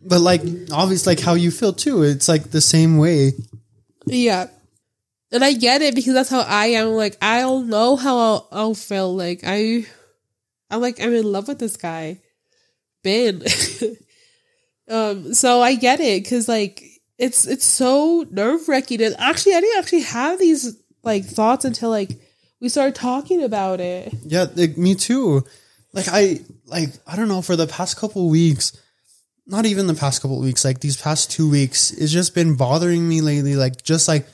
But 0.05 0.21
like 0.21 0.43
obviously, 0.73 1.15
like 1.15 1.25
how 1.25 1.35
you 1.35 1.51
feel 1.51 1.73
too. 1.73 2.03
It's 2.03 2.29
like 2.29 2.51
the 2.51 2.61
same 2.61 2.99
way. 2.99 3.33
Yeah. 4.07 4.49
And 5.31 5.43
I 5.43 5.55
get 5.55 5.81
it 5.81 5.95
because 5.95 6.13
that's 6.13 6.29
how 6.29 6.41
I 6.41 6.67
am. 6.67 6.89
Like, 6.89 7.17
I 7.23 7.41
don't 7.41 7.69
know 7.69 7.97
how 7.97 8.19
I'll, 8.19 8.49
I'll 8.53 8.75
feel. 8.75 9.17
Like, 9.17 9.41
I, 9.45 9.87
I'm 10.71 10.83
like, 10.83 11.01
I'm 11.01 11.15
in 11.15 11.25
love 11.25 11.49
with 11.49 11.59
this 11.59 11.79
guy. 11.79 12.21
Ben. 13.03 13.43
um, 14.91 15.33
so 15.33 15.63
I 15.63 15.75
get 15.77 16.01
it 16.01 16.23
because, 16.23 16.49
like, 16.49 16.85
it's, 17.17 17.47
it's 17.47 17.65
so 17.65 18.27
nerve 18.31 18.69
wracking. 18.69 19.03
And 19.03 19.17
actually, 19.19 19.55
I 19.55 19.61
didn't 19.63 19.79
actually 19.79 20.03
have 20.03 20.39
these, 20.39 20.77
like, 21.03 21.25
thoughts 21.25 21.65
until, 21.65 21.89
like, 21.89 22.11
we 22.61 22.69
started 22.69 22.95
talking 22.95 23.43
about 23.43 23.81
it. 23.81 24.13
Yeah, 24.27 24.47
like, 24.55 24.77
me 24.77 24.95
too. 24.95 25.47
Like 25.95 26.07
I, 26.09 26.41
like 26.67 26.91
I 27.07 27.17
don't 27.17 27.29
know. 27.29 27.43
For 27.43 27.57
the 27.57 27.67
past 27.67 27.97
couple 27.97 28.29
weeks, 28.31 28.73
not 29.53 29.67
even 29.67 29.87
the 29.87 29.95
past 29.95 30.23
couple 30.23 30.41
weeks, 30.41 30.65
like 30.65 30.81
these 30.81 30.97
past 30.97 31.31
two 31.31 31.49
weeks, 31.49 31.93
it's 31.93 32.11
just 32.11 32.35
been 32.35 32.57
bothering 32.57 33.07
me 33.07 33.21
lately. 33.21 33.55
Like 33.55 33.83
just 33.85 34.09
like 34.09 34.27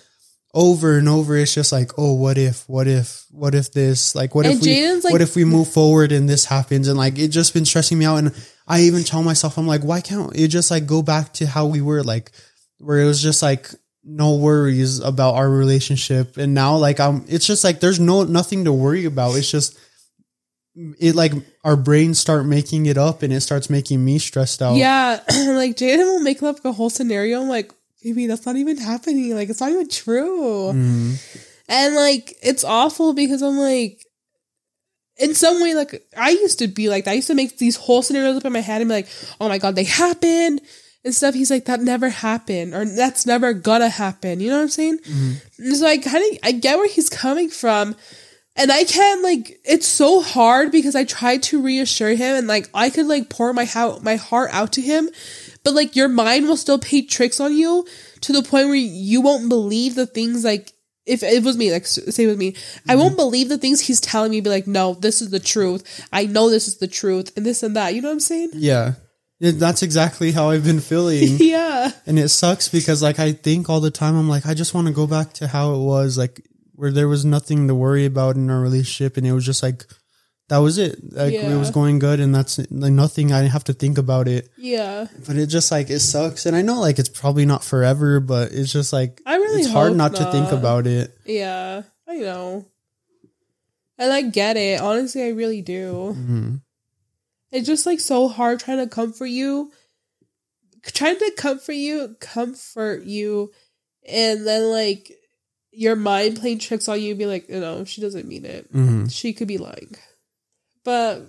over 0.55 0.97
and 0.97 1.09
over, 1.09 1.37
it's 1.37 1.53
just 1.53 1.73
like, 1.73 1.91
oh, 1.99 2.15
what 2.15 2.39
if, 2.39 2.67
what 2.69 2.87
if, 2.87 3.27
what 3.31 3.55
if 3.55 3.73
this, 3.73 4.15
like, 4.15 4.35
what 4.35 4.47
And 4.47 4.55
if 4.55 4.61
we, 4.63 5.01
like- 5.05 5.13
what 5.13 5.21
if 5.21 5.37
we 5.37 5.45
move 5.45 5.69
forward 5.69 6.13
and 6.13 6.29
this 6.29 6.45
happens, 6.47 6.89
and 6.89 6.97
like 6.97 7.19
it 7.19 7.29
just 7.29 7.53
been 7.53 7.67
stressing 7.67 7.99
me 7.99 8.07
out. 8.07 8.17
And 8.17 8.35
I 8.67 8.83
even 8.83 9.03
tell 9.05 9.23
myself, 9.23 9.59
I'm 9.59 9.67
like, 9.67 9.83
why 9.83 10.01
can't 10.01 10.35
it 10.35 10.49
just 10.49 10.71
like 10.71 10.87
go 10.87 11.03
back 11.03 11.35
to 11.35 11.47
how 11.47 11.67
we 11.67 11.83
were, 11.83 12.03
like, 12.03 12.31
where 12.79 13.01
it 13.01 13.05
was 13.05 13.21
just 13.21 13.43
like 13.43 13.69
no 14.05 14.37
worries 14.37 15.01
about 15.01 15.35
our 15.35 15.51
relationship, 15.51 16.37
and 16.39 16.55
now 16.55 16.77
like 16.77 16.99
I'm, 17.01 17.25
it's 17.29 17.47
just 17.47 17.63
like 17.65 17.81
there's 17.81 18.01
no 18.01 18.23
nothing 18.25 18.65
to 18.65 18.73
worry 18.73 19.05
about. 19.05 19.37
It's 19.37 19.51
just 19.51 19.77
it 20.75 21.15
like 21.15 21.33
our 21.65 21.77
brains 21.77 22.19
start 22.19 22.47
making 22.47 22.87
it 22.87 22.97
up 22.97 23.23
and 23.23 23.33
it 23.33 23.41
starts 23.41 23.69
making 23.69 24.05
me 24.05 24.19
stressed 24.19 24.63
out. 24.63 24.77
Yeah. 24.77 25.21
like, 25.29 25.77
Jaden 25.77 25.99
will 26.05 26.21
make 26.21 26.43
up 26.43 26.65
a 26.65 26.73
whole 26.73 26.91
scenario. 26.91 27.41
I'm 27.41 27.49
like, 27.49 27.73
baby, 28.03 28.27
that's 28.27 28.47
not 28.47 28.57
even 28.57 28.77
happening. 28.77 29.35
Like, 29.35 29.49
it's 29.49 29.61
not 29.61 29.71
even 29.71 29.89
true. 29.89 30.73
Mhm. 30.73 31.45
And 31.69 31.95
like 31.95 32.35
it's 32.43 32.65
awful 32.65 33.13
because 33.13 33.43
I'm 33.43 33.59
like 33.59 34.03
in 35.19 35.35
some 35.35 35.61
way 35.63 35.75
like 35.75 36.03
I 36.17 36.31
used 36.31 36.59
to 36.61 36.69
be 36.69 36.89
like 36.89 37.05
that. 37.05 37.11
I 37.11 37.15
used 37.15 37.27
to 37.27 37.35
make 37.35 37.59
these 37.59 37.77
whole 37.77 38.01
scenarios 38.03 38.39
up 38.39 38.45
in 38.47 38.53
my 38.55 38.61
head 38.61 38.81
and 38.81 38.89
be 38.89 38.95
like, 38.95 39.09
oh 39.41 39.49
my 39.49 39.59
god, 39.59 39.75
they 39.77 39.85
happened 39.85 40.63
and 41.05 41.15
stuff. 41.15 41.35
He's 41.35 41.51
like, 41.51 41.67
that 41.67 41.81
never 41.81 42.09
happened 42.09 42.73
or 42.73 42.87
that's 42.87 43.27
never 43.27 43.53
gonna 43.53 43.91
happen. 43.91 44.41
You 44.41 44.49
know 44.49 44.57
what 44.57 44.63
I'm 44.63 44.69
saying? 44.69 44.99
And 45.59 45.77
so 45.77 45.87
I 45.87 45.99
kind 45.99 46.25
of 46.33 46.39
I 46.43 46.53
get 46.53 46.79
where 46.79 46.89
he's 46.89 47.11
coming 47.11 47.51
from. 47.51 47.95
And 48.59 48.73
I 48.73 48.83
can't 48.83 49.23
like 49.23 49.61
it's 49.65 49.87
so 49.87 50.21
hard 50.21 50.73
because 50.73 50.97
I 50.97 51.05
tried 51.05 51.45
to 51.45 51.63
reassure 51.63 52.11
him 52.11 52.35
and 52.35 52.49
like 52.49 52.69
I 52.75 52.91
could 52.91 53.07
like 53.07 53.31
pour 53.31 53.53
my 53.53 53.65
how 53.65 54.01
my 54.01 54.17
heart 54.17 54.51
out 54.53 54.73
to 54.73 54.83
him, 54.83 55.09
but 55.63 55.75
like 55.75 55.95
your 55.95 56.09
mind 56.09 56.49
will 56.49 56.57
still 56.57 56.79
play 56.79 57.03
tricks 57.03 57.39
on 57.39 57.57
you 57.57 57.87
to 58.23 58.33
the 58.33 58.43
point 58.43 58.67
where 58.67 58.75
you 58.75 59.21
won't 59.21 59.49
believe 59.49 59.95
the 59.95 60.07
things 60.07 60.45
like 60.45 60.73
if 61.07 61.23
it 61.23 61.45
was 61.45 61.57
me 61.57 61.71
like 61.71 61.87
say 61.87 62.27
with 62.27 62.37
me 62.37 62.49
I 62.49 62.93
mm-hmm. 62.93 63.01
won't 63.01 63.17
believe 63.17 63.49
the 63.49 63.59
things 63.59 63.81
he's 63.81 64.01
telling 64.01 64.33
me 64.33 64.41
be 64.41 64.51
like 64.51 64.67
no 64.67 64.95
this 64.95 65.23
is 65.23 65.31
the 65.31 65.41
truth 65.41 66.07
I 66.13 66.27
know 66.27 66.51
this 66.51 66.67
is 66.67 66.79
the 66.79 66.89
truth 66.89 67.37
and 67.37 67.47
this 67.47 67.63
and 67.63 67.77
that 67.77 67.95
you 67.95 68.03
know 68.03 68.09
what 68.09 68.15
I'm 68.15 68.21
saying. 68.21 68.51
Yeah, 68.55 68.95
That's 69.41 69.83
exactly 69.83 70.33
how 70.33 70.51
I've 70.51 70.65
been 70.65 70.81
feeling. 70.81 71.37
yeah 71.39 71.93
and 72.07 72.19
it 72.19 72.29
sucks 72.31 72.69
because 72.69 73.05
like 73.05 73.21
I 73.21 73.33
think 73.33 73.71
all 73.71 73.81
the 73.81 73.93
time 73.93 74.17
I'm 74.17 74.29
like 74.29 74.47
I 74.47 74.55
just 74.55 74.75
want 74.75 74.89
to 74.89 74.93
go 74.93 75.07
back 75.07 75.33
to 75.35 75.47
how 75.47 75.75
it 75.75 75.79
was 75.79 76.19
like 76.19 76.43
where 76.79 76.93
there 76.93 77.09
was 77.09 77.25
nothing 77.25 77.67
to 77.67 77.75
worry 77.75 78.05
about 78.07 78.37
in 78.37 78.49
our 78.51 78.61
relationship 78.61 79.17
and 79.17 79.27
it 79.27 79.33
was 79.33 79.45
just 79.45 79.63
like 79.65 79.85
that 80.49 80.59
was 80.59 80.79
it. 80.79 81.13
Like 81.13 81.35
it 81.35 81.59
was 81.59 81.71
going 81.73 81.99
good 81.99 82.21
and 82.21 82.33
that's 82.35 82.57
like 82.71 82.93
nothing 82.93 83.33
I 83.33 83.41
didn't 83.43 83.53
have 83.53 83.65
to 83.65 83.75
think 83.75 83.99
about 83.99 84.29
it. 84.29 84.49
yeah 84.57 85.07
But 85.27 85.37
it 85.37 85.49
just 85.49 85.71
like 85.71 85.91
it 85.91 85.99
sucks 86.01 86.47
and 86.47 86.55
I 86.57 86.63
know 86.63 86.81
like 86.81 86.99
it's 86.99 87.09
probably 87.11 87.45
not 87.45 87.65
forever 87.65 88.21
but 88.21 88.53
it's 88.53 88.73
just 88.73 88.93
like 88.93 89.21
I 89.27 89.37
really 89.37 89.63
it's 89.63 89.73
hard 89.73 89.91
hope 89.91 89.97
not, 89.99 90.15
to 90.15 90.31
think 90.31 90.53
about 90.53 90.87
it. 90.87 91.19
yeah 91.27 91.83
I 92.07 92.15
know 92.17 92.65
And 93.99 94.13
I 94.13 94.23
get 94.23 94.57
it. 94.57 94.81
Honestly, 94.81 95.23
I 95.25 95.31
really 95.31 95.61
do. 95.61 96.13
hmm 96.15 96.57
It's 97.51 97.67
just 97.67 97.85
like 97.85 97.99
so 98.01 98.29
hard 98.29 98.61
trying 98.61 98.79
to 98.79 98.87
comfort 98.87 99.27
you, 99.35 99.73
trying 100.95 101.19
to 101.19 101.31
comfort 101.37 101.73
you, 101.75 102.15
comfort 102.21 103.03
you, 103.05 103.51
and 104.09 104.47
then 104.47 104.71
like 104.71 105.11
your 105.71 105.97
mind 105.97 106.41
playing 106.41 106.59
tricks 106.59 106.89
on 106.89 107.01
you, 107.01 107.15
be 107.15 107.27
like, 107.27 107.49
you 107.49 107.61
know, 107.61 107.85
she 107.85 108.01
doesn't 108.01 108.27
mean 108.27 108.45
it. 108.45 108.67
hmm 108.73 109.07
She 109.07 109.33
could 109.33 109.49
be 109.49 109.59
lying. 109.59 109.95
But 110.85 111.23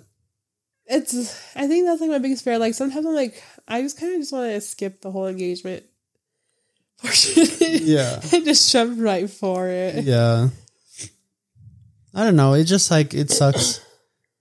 it's, 0.86 1.14
I 1.54 1.66
think 1.66 1.86
that's 1.86 2.00
like 2.00 2.10
my 2.10 2.18
biggest 2.18 2.44
fear. 2.44 2.58
Like 2.58 2.74
sometimes 2.74 3.06
I'm 3.06 3.14
like, 3.14 3.42
I 3.68 3.82
just 3.82 3.98
kind 3.98 4.12
of 4.14 4.20
just 4.20 4.32
want 4.32 4.50
to 4.52 4.60
skip 4.60 5.00
the 5.02 5.10
whole 5.10 5.26
engagement 5.26 5.84
portion. 6.98 7.44
Yeah. 7.60 8.20
and 8.32 8.44
just 8.44 8.70
jump 8.72 8.98
right 9.00 9.28
for 9.30 9.68
it. 9.68 10.04
Yeah. 10.04 10.48
I 12.14 12.24
don't 12.24 12.36
know. 12.36 12.54
It 12.54 12.64
just 12.64 12.90
like 12.90 13.14
it 13.14 13.30
sucks 13.30 13.80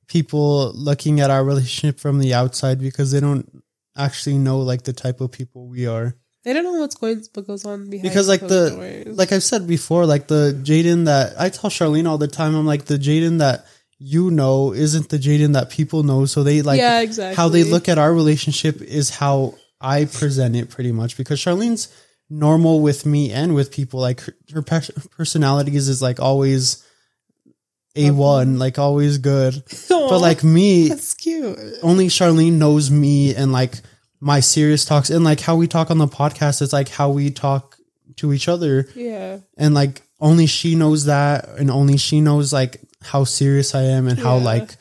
people 0.08 0.72
looking 0.74 1.20
at 1.20 1.30
our 1.30 1.44
relationship 1.44 2.00
from 2.00 2.18
the 2.20 2.34
outside 2.34 2.80
because 2.80 3.12
they 3.12 3.20
don't 3.20 3.64
actually 3.96 4.38
know 4.40 4.60
like 4.60 4.84
the 4.84 4.94
type 4.94 5.22
of 5.22 5.32
people 5.32 5.68
we 5.68 5.86
are. 5.86 6.16
They 6.44 6.54
don't 6.54 6.64
know 6.64 6.80
what's 6.80 6.96
going, 6.96 7.24
what 7.34 7.48
goes 7.48 7.66
on 7.66 7.90
behind 7.90 8.10
Because 8.10 8.30
like 8.30 8.42
the 8.42 8.70
doors. 8.70 9.18
like 9.18 9.32
I've 9.32 9.44
said 9.44 9.68
before, 9.68 10.06
like 10.06 10.28
the 10.28 10.60
Jaden 10.64 11.06
that 11.06 11.34
I 11.40 11.50
tell 11.50 11.70
Charlene 11.70 12.08
all 12.08 12.18
the 12.18 12.28
time, 12.30 12.56
I'm 12.56 12.66
like 12.66 12.86
the 12.86 12.98
Jaden 12.98 13.40
that 13.40 13.66
you 13.98 14.32
know 14.32 14.74
isn't 14.74 15.10
the 15.10 15.18
Jaden 15.18 15.54
that 15.54 15.70
people 15.70 16.04
know. 16.04 16.26
So 16.26 16.44
they 16.44 16.62
like 16.62 16.80
yeah, 16.80 17.02
exactly. 17.02 17.36
how 17.36 17.50
they 17.50 17.64
look 17.64 17.90
at 17.90 17.98
our 17.98 18.14
relationship 18.14 18.82
is 18.82 19.10
how 19.10 19.56
I 19.82 20.06
present 20.06 20.56
it 20.56 20.70
pretty 20.70 20.94
much 20.94 21.18
because 21.18 21.40
Charlene's 21.40 21.94
normal 22.30 22.80
with 22.82 23.06
me 23.06 23.32
and 23.32 23.56
with 23.56 23.72
people 23.72 24.00
like 24.00 24.22
her, 24.22 24.34
her 24.54 24.62
pers- 24.62 24.92
personalities 25.12 25.90
is 25.90 26.02
like 26.02 26.20
always 26.20 26.86
a 27.96 28.12
one 28.12 28.60
like 28.60 28.78
always 28.78 29.18
good 29.18 29.64
but 29.90 30.20
like 30.20 30.44
me 30.44 30.90
that's 30.90 31.16
cute. 31.16 31.58
only 31.82 32.06
Charlene 32.06 32.54
knows 32.54 32.92
me 32.92 33.34
and 33.34 33.52
like 33.52 33.82
my 34.22 34.40
serious 34.42 34.84
talks 34.86 35.10
and 35.10 35.24
like 35.24 35.40
how 35.40 35.56
we 35.56 35.68
talk 35.68 35.90
on 35.92 35.98
the 35.98 36.08
podcast 36.08 36.62
it's 36.62 36.74
like 36.74 36.90
how 36.90 37.10
we 37.10 37.32
talk 37.32 37.78
to 38.18 38.34
each 38.34 38.48
other 38.50 38.88
Yeah. 38.96 39.38
and 39.58 39.74
like 39.74 40.02
only 40.20 40.46
she 40.46 40.76
knows 40.76 41.06
that 41.06 41.48
and 41.58 41.72
only 41.72 41.96
she 41.98 42.20
knows 42.20 42.52
like 42.52 42.82
how 43.02 43.24
serious 43.24 43.74
I 43.76 43.84
am 43.84 44.08
and 44.08 44.20
how 44.20 44.38
like 44.38 44.76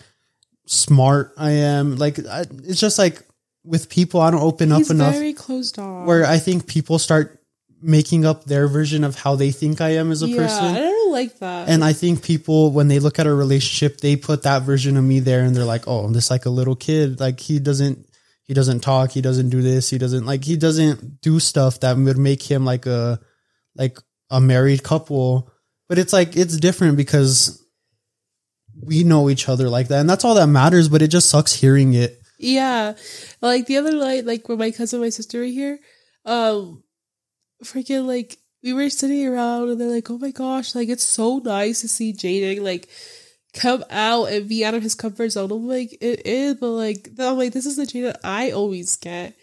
smart 0.67 1.33
I 1.39 1.51
am 1.53 1.97
like 1.97 2.19
I, 2.27 2.41
it's 2.65 2.81
just 2.81 2.99
like 2.99 3.23
with 3.65 3.89
people 3.89 4.21
I 4.21 4.31
don't 4.31 4.43
open 4.43 4.71
He's 4.71 4.91
up 4.91 4.95
enough 4.97 5.15
very 5.15 5.33
closed 5.33 5.79
off. 5.79 6.07
where 6.07 6.27
I 6.27 6.39
think 6.39 6.67
people 6.67 6.99
start 6.99 7.41
making 7.81 8.27
up 8.27 8.45
their 8.45 8.67
version 8.67 9.05
of 9.05 9.15
how 9.15 9.37
they 9.37 9.53
think 9.53 9.81
I 9.81 9.91
am 9.91 10.11
as 10.11 10.23
a 10.23 10.29
yeah, 10.29 10.37
person 10.37 10.65
I 10.65 10.79
don't 10.81 11.13
like 11.13 11.39
that. 11.39 11.69
and 11.69 11.85
I 11.85 11.93
think 11.93 12.25
people, 12.25 12.73
when 12.73 12.89
they 12.89 12.99
look 12.99 13.21
at 13.21 13.27
a 13.29 13.33
relationship, 13.33 14.01
they 14.01 14.17
put 14.17 14.43
that 14.43 14.63
version 14.63 14.97
of 14.97 15.05
me 15.05 15.21
there, 15.21 15.43
and 15.45 15.55
they're 15.55 15.65
like, 15.65 15.87
"Oh, 15.87 16.01
i'm 16.05 16.13
just 16.13 16.29
like 16.29 16.45
a 16.45 16.51
little 16.51 16.75
kid. 16.75 17.21
Like 17.21 17.39
he 17.39 17.61
doesn't, 17.61 18.05
he 18.49 18.55
doesn't 18.55 18.81
talk. 18.81 19.11
He 19.11 19.21
doesn't 19.21 19.51
do 19.51 19.61
this. 19.61 19.91
He 19.91 19.99
doesn't 19.99 20.25
like 20.25 20.43
he 20.43 20.57
doesn't 20.57 21.21
do 21.21 21.39
stuff 21.39 21.81
that 21.81 21.99
would 21.99 22.17
make 22.17 22.43
him 22.43 22.65
like 22.65 22.87
a, 22.87 23.21
like 23.77 23.99
a 24.31 24.41
married 24.41 24.83
couple." 24.83 25.53
But 25.87 25.99
it's 25.99 26.15
like 26.15 26.35
it's 26.35 26.57
different 26.57 26.97
because 26.97 27.63
we 28.83 29.05
know 29.05 29.29
each 29.29 29.51
other 29.51 29.69
like 29.69 29.89
that, 29.89 30.01
and 30.01 30.09
that's 30.09 30.25
all 30.25 30.35
that 30.35 30.47
matters. 30.47 30.89
But 30.89 31.03
it 31.03 31.09
just 31.09 31.29
sucks 31.29 31.53
hearing 31.53 31.93
it. 31.93 32.21
yeah, 32.39 32.95
like 33.43 33.67
the 33.67 33.77
other 33.77 33.93
night, 33.93 34.25
like 34.25 34.49
when 34.49 34.59
my 34.59 34.71
cousin, 34.71 34.97
and 34.97 35.05
my 35.05 35.11
sister 35.11 35.41
were 35.41 35.45
here, 35.45 35.79
um, 36.25 36.83
freaking 37.63 38.07
like 38.07 38.39
we 38.63 38.73
were 38.73 38.89
sitting 38.89 39.27
around 39.27 39.69
and 39.69 39.79
they're 39.79 39.91
like, 39.91 40.11
"Oh 40.11 40.17
my 40.17 40.31
gosh, 40.31 40.75
like 40.75 40.89
it's 40.89 41.07
so 41.07 41.39
nice 41.39 41.83
to 41.83 41.89
see 41.89 42.15
Jaden 42.15 42.63
like." 42.63 42.89
Come 43.59 43.85
out 43.91 44.27
and 44.27 44.49
be 44.49 44.65
out 44.65 44.75
of 44.75 44.83
his 44.83 44.95
comfort 44.95 45.31
zone. 45.31 45.51
I'm 45.51 45.67
like, 45.67 45.93
it 46.01 46.27
is, 46.27 46.55
but 46.55 46.71
like, 46.71 47.11
I'm 47.19 47.37
like, 47.37 47.53
this 47.53 47.67
is 47.67 47.77
the 47.77 47.85
Jaden 47.85 48.17
I 48.23 48.53
always 48.53 48.97
get. 48.97 49.37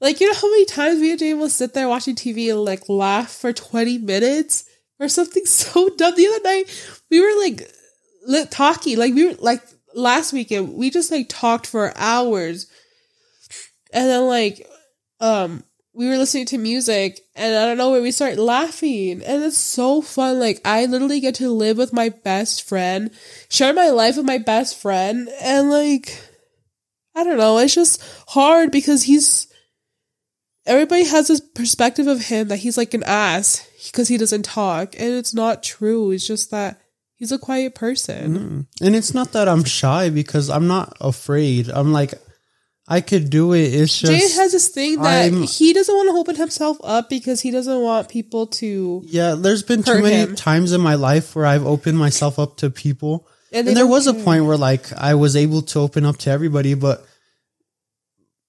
Like, 0.00 0.20
you 0.20 0.26
know 0.26 0.34
how 0.34 0.50
many 0.50 0.64
times 0.64 1.00
me 1.00 1.10
and 1.10 1.18
Jane 1.18 1.38
will 1.38 1.48
sit 1.48 1.72
there 1.72 1.88
watching 1.88 2.16
TV 2.16 2.50
and 2.50 2.64
like 2.64 2.88
laugh 2.88 3.30
for 3.30 3.52
20 3.52 3.98
minutes 3.98 4.64
or 4.98 5.08
something 5.08 5.44
so 5.46 5.88
dumb? 5.96 6.14
The 6.16 6.26
other 6.26 6.42
night, 6.42 6.64
we 7.10 7.20
were 7.20 7.40
like 7.40 7.70
lit 8.26 8.50
talking. 8.50 8.98
Like, 8.98 9.14
we 9.14 9.28
were 9.28 9.34
like 9.38 9.62
last 9.94 10.32
weekend, 10.32 10.74
we 10.74 10.90
just 10.90 11.12
like 11.12 11.26
talked 11.28 11.66
for 11.66 11.92
hours. 11.96 12.66
And 13.92 14.08
then, 14.08 14.26
like, 14.26 14.66
um, 15.20 15.62
we 15.94 16.08
were 16.08 16.16
listening 16.16 16.46
to 16.46 16.58
music 16.58 17.20
and 17.34 17.54
I 17.54 17.66
don't 17.66 17.76
know 17.76 17.90
where 17.90 18.02
we 18.02 18.10
start 18.10 18.38
laughing. 18.38 19.22
And 19.22 19.44
it's 19.44 19.58
so 19.58 20.00
fun. 20.00 20.40
Like, 20.40 20.60
I 20.64 20.86
literally 20.86 21.20
get 21.20 21.34
to 21.36 21.50
live 21.50 21.76
with 21.76 21.92
my 21.92 22.08
best 22.08 22.66
friend, 22.66 23.10
share 23.50 23.74
my 23.74 23.90
life 23.90 24.16
with 24.16 24.26
my 24.26 24.38
best 24.38 24.80
friend, 24.80 25.28
and 25.40 25.70
like, 25.70 26.18
I 27.14 27.24
don't 27.24 27.36
know, 27.36 27.58
it's 27.58 27.74
just 27.74 28.02
hard 28.28 28.70
because 28.70 29.02
he's 29.02 29.48
everybody 30.64 31.04
has 31.04 31.28
this 31.28 31.40
perspective 31.40 32.06
of 32.06 32.26
him 32.26 32.48
that 32.48 32.58
he's 32.58 32.78
like 32.78 32.94
an 32.94 33.02
ass 33.04 33.68
because 33.86 34.08
he 34.08 34.16
doesn't 34.16 34.44
talk 34.44 34.94
and 34.94 35.12
it's 35.12 35.34
not 35.34 35.62
true 35.62 36.12
it's 36.12 36.24
just 36.24 36.52
that 36.52 36.80
he's 37.16 37.32
a 37.32 37.38
quiet 37.38 37.74
person 37.74 38.38
Mm. 38.38 38.66
And 38.80 38.96
it's 38.96 39.12
not 39.12 39.32
that 39.32 39.48
I'm 39.48 39.64
shy 39.64 40.08
because 40.10 40.48
I'm 40.48 40.68
not 40.68 40.96
afraid. 41.00 41.68
I'm 41.68 41.92
like, 41.92 42.14
I 42.88 43.00
could 43.00 43.30
do 43.30 43.52
it. 43.52 43.72
It's 43.74 43.96
just 43.96 44.12
Jay 44.12 44.40
has 44.40 44.52
this 44.52 44.68
thing 44.68 45.00
that 45.00 45.22
I'm- 45.24 45.42
he 45.44 45.72
doesn't 45.72 45.94
want 45.94 46.08
to 46.10 46.16
open 46.16 46.34
himself 46.36 46.78
up 46.82 47.08
because 47.08 47.40
he 47.40 47.50
doesn't 47.50 47.80
want 47.80 48.08
people 48.08 48.46
to 48.58 49.02
Yeah, 49.06 49.34
there's 49.38 49.62
been 49.62 49.82
too 49.84 49.92
hurt 49.92 50.02
many 50.02 50.16
him. 50.16 50.34
times 50.36 50.72
in 50.72 50.80
my 50.80 50.96
life 50.96 51.34
where 51.36 51.46
I've 51.46 51.64
opened 51.66 51.96
myself 51.98 52.38
up 52.38 52.56
to 52.58 52.70
people. 52.70 53.26
and, 53.52 53.58
And, 53.60 53.68
they 53.68 53.74
there 53.74 53.84
don't 53.84 53.90
was 53.90 54.06
a 54.08 54.14
care. 54.14 54.24
point 54.24 54.44
where 54.46 54.56
like 54.56 54.92
I 54.94 55.14
was 55.14 55.36
able 55.36 55.62
to 55.62 55.78
open 55.78 56.04
up 56.04 56.16
to 56.18 56.30
everybody, 56.30 56.74
but 56.74 57.04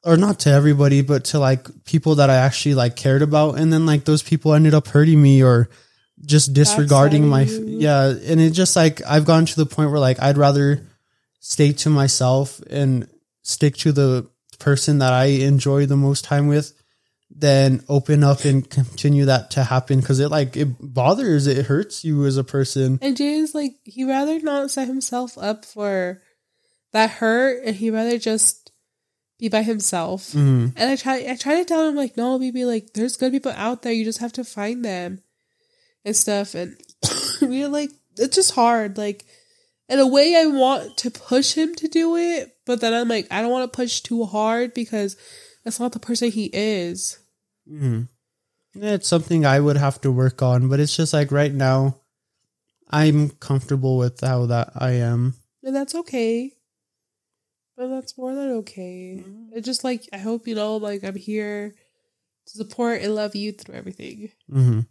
or 0.03 0.17
not 0.17 0.39
to 0.41 0.49
everybody, 0.49 1.01
but 1.01 1.25
to 1.25 1.39
like 1.39 1.67
people 1.85 2.15
that 2.15 2.29
I 2.29 2.35
actually 2.35 2.75
like 2.75 2.95
cared 2.95 3.21
about. 3.21 3.57
And 3.59 3.71
then 3.71 3.85
like 3.85 4.03
those 4.05 4.23
people 4.23 4.53
ended 4.53 4.73
up 4.73 4.87
hurting 4.87 5.21
me 5.21 5.43
or 5.43 5.69
just 6.25 6.53
disregarding 6.53 7.27
my 7.27 7.45
Backstabbing 7.45 7.69
you. 7.69 7.79
yeah. 7.79 8.07
And 8.07 8.41
it 8.41 8.49
just 8.51 8.75
like 8.75 9.01
I've 9.07 9.25
gone 9.25 9.45
to 9.45 9.55
the 9.55 9.65
point 9.65 9.91
where 9.91 9.99
like 9.99 10.19
I'd 10.21 10.37
rather 10.37 10.81
stay 11.39 11.71
to 11.73 11.89
myself 11.89 12.59
and 12.69 13.07
stick 13.43 13.77
to 13.77 13.91
the 13.91 14.27
person 14.59 14.97
that 14.99 15.13
I 15.13 15.25
enjoy 15.25 15.85
the 15.85 15.97
most 15.97 16.23
time 16.25 16.47
with 16.47 16.73
then 17.35 17.83
open 17.89 18.23
up 18.23 18.45
and 18.45 18.69
continue 18.69 19.25
that 19.25 19.49
to 19.51 19.63
happen 19.63 19.99
because 19.99 20.19
it 20.19 20.29
like 20.29 20.55
it 20.55 20.67
bothers 20.79 21.47
it 21.47 21.65
hurts 21.65 22.05
you 22.05 22.25
as 22.25 22.37
a 22.37 22.43
person 22.43 22.99
and 23.01 23.17
Jay 23.17 23.33
is 23.33 23.55
like 23.55 23.73
he 23.83 24.03
rather 24.03 24.39
not 24.39 24.69
set 24.69 24.87
himself 24.87 25.35
up 25.39 25.65
for 25.65 26.21
that 26.91 27.09
hurt 27.09 27.63
and 27.65 27.75
he 27.75 27.89
rather 27.89 28.19
just 28.19 28.71
be 29.39 29.49
by 29.49 29.63
himself 29.63 30.31
Mhm. 30.33 30.73
And 30.75 30.91
I 30.91 30.95
try 30.95 31.25
I 31.27 31.35
try 31.35 31.55
to 31.55 31.65
tell 31.65 31.89
him 31.89 31.95
like, 31.95 32.15
no, 32.15 32.37
baby, 32.37 32.65
like 32.65 32.93
there's 32.93 33.17
good 33.17 33.31
people 33.31 33.51
out 33.55 33.81
there. 33.81 33.91
You 33.91 34.05
just 34.05 34.19
have 34.19 34.33
to 34.33 34.43
find 34.43 34.85
them 34.85 35.21
and 36.05 36.15
stuff. 36.15 36.53
And 36.53 36.77
we're 37.41 37.67
like, 37.67 37.89
it's 38.15 38.35
just 38.35 38.53
hard. 38.53 38.97
Like 38.97 39.25
in 39.89 39.99
a 39.99 40.07
way 40.07 40.35
I 40.35 40.45
want 40.47 40.97
to 40.97 41.11
push 41.11 41.53
him 41.53 41.75
to 41.75 41.87
do 41.87 42.15
it, 42.15 42.55
but 42.65 42.81
then 42.81 42.93
I'm 42.93 43.07
like, 43.07 43.27
I 43.31 43.41
don't 43.41 43.51
want 43.51 43.71
to 43.71 43.75
push 43.75 44.01
too 44.01 44.25
hard 44.25 44.73
because 44.73 45.17
that's 45.63 45.79
not 45.79 45.91
the 45.91 45.99
person 45.99 46.31
he 46.31 46.49
is. 46.53 47.19
Mhm. 47.69 48.09
Yeah, 48.75 48.93
it's 48.93 49.07
something 49.07 49.45
I 49.45 49.59
would 49.59 49.77
have 49.77 50.01
to 50.01 50.11
work 50.11 50.41
on, 50.41 50.67
but 50.67 50.79
it's 50.79 50.95
just 50.95 51.13
like 51.13 51.31
right 51.31 51.53
now, 51.53 51.99
I'm 52.89 53.29
comfortable 53.29 53.97
with 53.97 54.21
how 54.21 54.45
that 54.47 54.71
I 54.75 54.91
am. 54.93 55.35
And 55.63 55.75
that's 55.75 55.95
okay. 55.95 56.53
But 57.75 57.87
that's 57.87 58.17
more 58.17 58.35
than 58.35 58.51
okay. 58.51 59.23
It's 59.51 59.65
just 59.65 59.83
like 59.83 60.07
I 60.13 60.17
hope 60.17 60.47
you 60.47 60.55
know, 60.55 60.77
like 60.77 61.03
I'm 61.03 61.15
here 61.15 61.73
to 62.47 62.51
support 62.51 63.01
and 63.01 63.15
love 63.15 63.35
you 63.35 63.51
through 63.51 63.75
everything. 63.75 64.31
hmm 64.49 64.81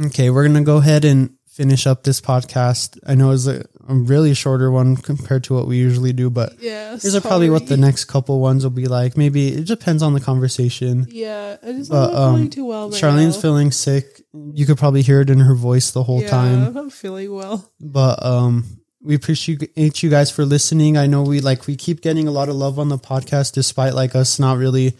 Okay, 0.00 0.30
we're 0.30 0.46
gonna 0.46 0.62
go 0.62 0.78
ahead 0.78 1.04
and 1.04 1.36
finish 1.52 1.86
up 1.86 2.02
this 2.02 2.20
podcast. 2.20 2.98
I 3.06 3.14
know 3.14 3.30
it's 3.30 3.46
a, 3.46 3.64
a 3.86 3.94
really 3.94 4.32
shorter 4.32 4.70
one 4.70 4.96
compared 4.96 5.44
to 5.44 5.54
what 5.54 5.66
we 5.66 5.76
usually 5.76 6.12
do, 6.14 6.30
but 6.30 6.54
Yeah. 6.60 6.92
these 6.96 7.14
are 7.14 7.20
probably 7.20 7.50
what 7.50 7.66
the 7.66 7.76
next 7.76 8.06
couple 8.06 8.40
ones 8.40 8.64
will 8.64 8.70
be 8.70 8.86
like. 8.86 9.16
Maybe 9.18 9.48
it 9.48 9.66
depends 9.66 10.02
on 10.02 10.14
the 10.14 10.20
conversation. 10.20 11.06
Yeah, 11.10 11.56
I 11.62 11.72
just 11.72 11.90
But, 11.90 12.06
not 12.06 12.10
feeling 12.14 12.42
um, 12.44 12.50
too 12.50 12.64
well. 12.64 12.90
Right 12.90 12.98
Charlene's 13.00 13.36
now. 13.36 13.42
feeling 13.42 13.70
sick. 13.70 14.22
You 14.32 14.64
could 14.64 14.78
probably 14.78 15.02
hear 15.02 15.20
it 15.20 15.28
in 15.28 15.40
her 15.40 15.54
voice 15.54 15.90
the 15.90 16.02
whole 16.04 16.22
yeah, 16.22 16.28
time. 16.30 16.76
I'm 16.76 16.90
feeling 16.90 17.32
well. 17.34 17.70
but 17.80 18.24
um 18.24 18.64
we 19.04 19.14
appreciate 19.16 20.02
you 20.02 20.08
guys 20.08 20.30
for 20.30 20.44
listening 20.44 20.96
i 20.96 21.08
know 21.08 21.22
we 21.22 21.40
like 21.40 21.66
we 21.66 21.74
keep 21.74 22.00
getting 22.02 22.28
a 22.28 22.30
lot 22.30 22.48
of 22.48 22.54
love 22.54 22.78
on 22.78 22.88
the 22.88 22.96
podcast 22.96 23.52
despite 23.52 23.94
like 23.94 24.14
us 24.14 24.38
not 24.38 24.56
really 24.56 24.96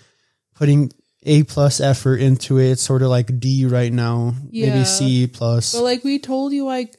putting 0.56 0.90
a 1.24 1.42
plus 1.44 1.80
effort 1.80 2.16
into 2.20 2.58
it 2.58 2.70
it's 2.72 2.82
sort 2.82 3.02
of 3.02 3.08
like 3.08 3.38
d 3.40 3.64
right 3.66 3.92
now 3.92 4.34
Yeah. 4.50 4.70
maybe 4.74 4.84
c 4.84 5.26
plus 5.26 5.72
But 5.74 5.82
like 5.82 6.04
we 6.04 6.18
told 6.18 6.52
you, 6.52 6.64
like 6.64 6.96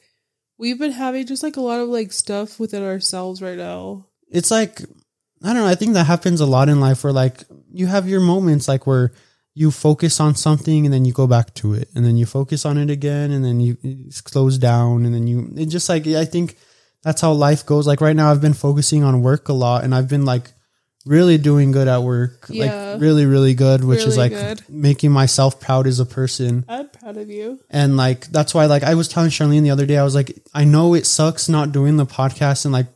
we've 0.58 0.78
been 0.78 0.92
having 0.92 1.26
just 1.26 1.42
like 1.42 1.56
a 1.56 1.60
lot 1.60 1.80
of 1.80 1.88
like 1.88 2.12
stuff 2.12 2.58
within 2.60 2.82
ourselves 2.82 3.42
right 3.42 3.58
now. 3.58 4.06
it's 4.30 4.50
like 4.50 4.80
i 5.42 5.46
don't 5.48 5.56
know 5.56 5.66
i 5.66 5.74
think 5.74 5.94
that 5.94 6.04
happens 6.06 6.40
a 6.40 6.46
lot 6.46 6.68
in 6.68 6.80
life 6.80 7.04
where 7.04 7.12
like 7.12 7.44
you 7.72 7.86
have 7.86 8.08
your 8.08 8.20
moments 8.20 8.66
like 8.68 8.86
where 8.86 9.12
you 9.56 9.70
focus 9.70 10.18
on 10.20 10.34
something 10.34 10.84
and 10.86 10.92
then 10.92 11.04
you 11.04 11.12
go 11.12 11.26
back 11.26 11.52
to 11.54 11.74
it 11.74 11.88
and 11.94 12.04
then 12.04 12.16
you 12.16 12.26
focus 12.26 12.64
on 12.64 12.78
it 12.78 12.90
again 12.90 13.30
and 13.30 13.44
then 13.44 13.60
you 13.60 13.76
close 14.24 14.58
down 14.58 15.04
and 15.04 15.14
then 15.14 15.26
you 15.26 15.52
it 15.56 15.66
just 15.66 15.88
like 15.88 16.06
i 16.06 16.24
think 16.24 16.56
that's 17.02 17.20
how 17.20 17.32
life 17.32 17.66
goes. 17.66 17.86
Like 17.86 18.00
right 18.00 18.16
now, 18.16 18.30
I've 18.30 18.40
been 18.40 18.54
focusing 18.54 19.04
on 19.04 19.20
work 19.20 19.50
a 19.50 19.52
lot, 19.52 19.84
and 19.84 19.94
I've 19.94 20.08
been 20.08 20.24
like 20.24 20.52
really 21.06 21.36
doing 21.38 21.70
good 21.70 21.86
at 21.88 22.02
work, 22.02 22.46
Yeah. 22.48 22.92
like 22.92 23.00
really, 23.00 23.26
really 23.26 23.54
good, 23.54 23.84
which 23.84 24.04
is 24.04 24.16
like 24.16 24.32
good. 24.32 24.62
making 24.68 25.10
myself 25.12 25.60
proud 25.60 25.86
as 25.86 26.00
a 26.00 26.06
person. 26.06 26.64
I'm 26.68 26.88
proud 26.88 27.16
of 27.18 27.28
you. 27.28 27.60
And 27.70 27.96
like 27.96 28.26
that's 28.28 28.54
why, 28.54 28.66
like 28.66 28.82
I 28.82 28.94
was 28.94 29.08
telling 29.08 29.30
Charlene 29.30 29.62
the 29.62 29.70
other 29.70 29.86
day, 29.86 29.98
I 29.98 30.04
was 30.04 30.14
like, 30.14 30.38
I 30.54 30.64
know 30.64 30.94
it 30.94 31.04
sucks 31.06 31.48
not 31.48 31.72
doing 31.72 31.96
the 31.98 32.06
podcast 32.06 32.64
and 32.64 32.72
like 32.72 32.86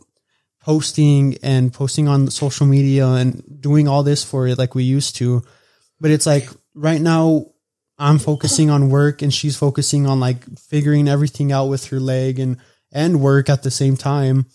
posting 0.62 1.36
and 1.42 1.72
posting 1.72 2.08
on 2.08 2.30
social 2.30 2.66
media 2.66 3.06
and 3.06 3.42
doing 3.60 3.88
all 3.88 4.02
this 4.02 4.24
for 4.24 4.46
it 4.46 4.58
like 4.58 4.74
we 4.74 4.84
used 4.84 5.16
to, 5.16 5.42
but 6.00 6.10
it's 6.10 6.26
like 6.26 6.48
right 6.74 7.00
now. 7.00 7.46
I'm 8.00 8.20
focusing 8.20 8.70
on 8.70 8.90
work 8.90 9.22
and 9.22 9.34
she's 9.34 9.56
focusing 9.56 10.06
on 10.06 10.20
like 10.20 10.44
figuring 10.56 11.08
everything 11.08 11.50
out 11.50 11.66
with 11.66 11.88
her 11.88 11.98
leg 11.98 12.38
and 12.38 12.58
and 12.92 13.20
work 13.20 13.48
at 13.48 13.64
the 13.64 13.72
same 13.72 13.96
time. 13.96 14.46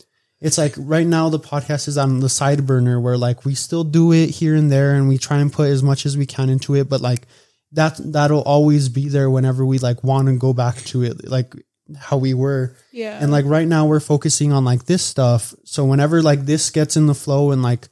It's 0.43 0.57
like 0.57 0.73
right 0.77 1.07
now 1.07 1.29
the 1.29 1.39
podcast 1.39 1.87
is 1.87 1.97
on 1.97 2.19
the 2.19 2.27
side 2.27 2.67
burner 2.67 2.99
where 2.99 3.17
like 3.17 3.45
we 3.45 3.55
still 3.55 3.85
do 3.85 4.11
it 4.11 4.29
here 4.29 4.55
and 4.55 4.69
there 4.69 4.93
and 4.93 5.07
we 5.07 5.17
try 5.17 5.37
and 5.37 5.51
put 5.51 5.69
as 5.69 5.81
much 5.81 6.05
as 6.05 6.17
we 6.17 6.25
can 6.25 6.49
into 6.49 6.75
it, 6.75 6.89
but 6.89 6.99
like 6.99 7.27
that 7.71 7.97
that'll 8.11 8.41
always 8.41 8.89
be 8.89 9.07
there 9.07 9.29
whenever 9.29 9.65
we 9.65 9.79
like 9.79 10.03
want 10.03 10.27
to 10.27 10.37
go 10.37 10.51
back 10.51 10.75
to 10.75 11.03
it 11.03 11.29
like 11.29 11.55
how 11.97 12.17
we 12.17 12.33
were. 12.33 12.75
Yeah. 12.91 13.17
And 13.21 13.31
like 13.31 13.45
right 13.45 13.65
now 13.65 13.85
we're 13.85 14.01
focusing 14.01 14.51
on 14.51 14.65
like 14.65 14.83
this 14.83 15.01
stuff. 15.01 15.53
So 15.63 15.85
whenever 15.85 16.21
like 16.21 16.45
this 16.45 16.71
gets 16.71 16.97
in 16.97 17.07
the 17.07 17.15
flow 17.15 17.51
and 17.51 17.63
like 17.63 17.87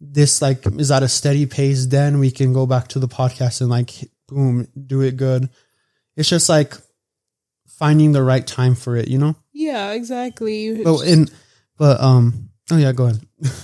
this 0.00 0.42
like 0.42 0.66
is 0.66 0.90
at 0.90 1.04
a 1.04 1.08
steady 1.08 1.46
pace, 1.46 1.86
then 1.86 2.18
we 2.18 2.32
can 2.32 2.52
go 2.52 2.66
back 2.66 2.88
to 2.88 2.98
the 2.98 3.06
podcast 3.06 3.60
and 3.60 3.70
like 3.70 3.92
boom, 4.26 4.66
do 4.86 5.00
it 5.00 5.16
good. 5.16 5.48
It's 6.16 6.28
just 6.28 6.48
like 6.48 6.74
finding 7.68 8.10
the 8.10 8.22
right 8.24 8.44
time 8.44 8.74
for 8.74 8.96
it, 8.96 9.06
you 9.06 9.18
know? 9.18 9.36
yeah, 9.52 9.92
exactly. 9.92 10.84
Oh, 10.84 11.00
and 11.00 11.30
but 11.76 12.00
um 12.00 12.50
oh 12.70 12.76
yeah, 12.76 12.92
go 12.92 13.04
ahead. 13.06 13.20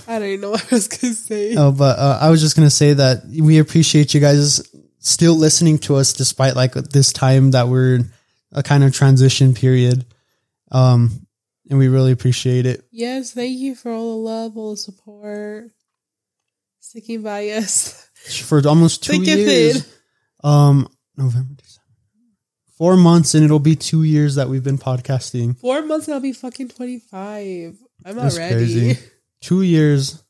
I 0.07 0.19
don't 0.19 0.27
even 0.27 0.41
know 0.41 0.51
what 0.51 0.65
I 0.71 0.75
was 0.75 0.87
gonna 0.87 1.13
say. 1.13 1.55
Oh, 1.55 1.71
but 1.71 1.97
uh, 1.99 2.19
I 2.21 2.29
was 2.29 2.41
just 2.41 2.55
gonna 2.55 2.69
say 2.69 2.93
that 2.93 3.23
we 3.25 3.59
appreciate 3.59 4.13
you 4.13 4.19
guys 4.19 4.61
still 4.99 5.35
listening 5.35 5.79
to 5.79 5.95
us 5.95 6.13
despite 6.13 6.55
like 6.55 6.73
this 6.73 7.11
time 7.11 7.51
that 7.51 7.67
we're 7.67 7.95
in 7.95 8.11
a 8.51 8.63
kind 8.63 8.83
of 8.83 8.93
transition 8.93 9.53
period. 9.53 10.05
Um, 10.71 11.25
and 11.69 11.79
we 11.79 11.87
really 11.87 12.11
appreciate 12.11 12.65
it. 12.65 12.85
Yes, 12.91 13.31
thank 13.31 13.57
you 13.57 13.75
for 13.75 13.91
all 13.91 14.11
the 14.17 14.29
love, 14.29 14.57
all 14.57 14.71
the 14.71 14.77
support, 14.77 15.71
sticking 16.79 17.21
by 17.23 17.49
us. 17.49 18.09
for 18.45 18.61
almost 18.67 19.03
two 19.03 19.21
years. 19.23 19.87
Um, 20.43 20.87
November, 21.17 21.53
December, 21.55 21.87
four 22.77 22.97
months, 22.97 23.33
and 23.35 23.43
it'll 23.45 23.59
be 23.59 23.75
two 23.75 24.03
years 24.03 24.35
that 24.35 24.49
we've 24.49 24.63
been 24.63 24.77
podcasting. 24.77 25.57
Four 25.57 25.81
months 25.83 26.07
and 26.07 26.15
I'll 26.15 26.21
be 26.21 26.33
fucking 26.33 26.69
twenty 26.69 26.99
five. 26.99 27.77
I'm 28.05 28.15
That's 28.15 28.37
crazy. 28.37 28.97
Two 29.41 29.61
years 29.61 30.23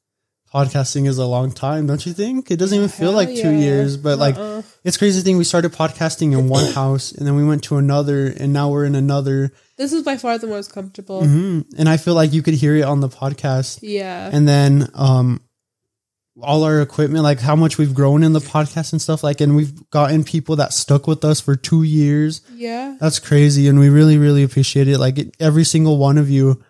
podcasting 0.53 1.07
is 1.07 1.17
a 1.17 1.25
long 1.25 1.51
time, 1.51 1.87
don't 1.87 2.05
you 2.05 2.11
think? 2.13 2.51
It 2.51 2.57
doesn't 2.57 2.75
even 2.75 2.89
feel 2.89 3.07
Hell 3.11 3.15
like 3.15 3.29
two 3.29 3.51
years, 3.51 3.95
but 3.97 4.19
like 4.19 4.35
Uh-uh. 4.37 4.61
it's 4.83 4.97
crazy 4.97 5.21
thing. 5.21 5.37
We 5.37 5.43
started 5.45 5.71
podcasting 5.71 6.33
in 6.37 6.49
one 6.49 6.71
house, 6.73 7.11
and 7.13 7.25
then 7.25 7.35
we 7.35 7.45
went 7.45 7.63
to 7.65 7.77
another, 7.77 8.27
and 8.27 8.51
now 8.51 8.69
we're 8.69 8.85
in 8.85 8.95
another. 8.95 9.51
this 9.77 9.93
is 9.93 10.03
by 10.03 10.17
far 10.17 10.37
the 10.37 10.47
most 10.47 10.73
comfortable. 10.73 11.23
hmm 11.25 11.61
And 11.77 11.87
I 11.87 11.97
feel 11.97 12.13
like 12.15 12.33
you 12.33 12.41
could 12.41 12.53
hear 12.55 12.75
it 12.75 12.83
on 12.83 12.99
the 12.99 13.09
podcast. 13.09 13.79
Yeah. 13.81 14.29
and 14.31 14.47
then 14.47 14.89
um 14.93 15.41
all 16.41 16.63
our 16.63 16.81
equipment 16.81 17.23
like 17.23 17.39
how 17.41 17.55
much 17.57 17.77
we've 17.77 17.93
grown 17.93 18.23
in 18.23 18.31
the 18.33 18.39
podcast 18.39 18.93
and 18.93 19.01
stuff 19.01 19.21
like 19.21 19.41
and 19.41 19.53
we've 19.55 19.89
gotten 19.91 20.23
people 20.23 20.55
that 20.55 20.71
stuck 20.73 21.05
with 21.05 21.23
us 21.25 21.41
for 21.41 21.57
two 21.57 21.83
years 21.83 22.41
yeah. 22.55 22.95
that's 23.01 23.19
crazy 23.19 23.67
and 23.67 23.77
we 23.77 23.89
really 23.89 24.17
really 24.17 24.41
appreciate 24.41 24.87
it 24.87 24.97
like 24.97 25.19
every 25.41 25.65
single 25.65 25.97
one 25.97 26.17
of 26.17 26.29
you 26.29 26.63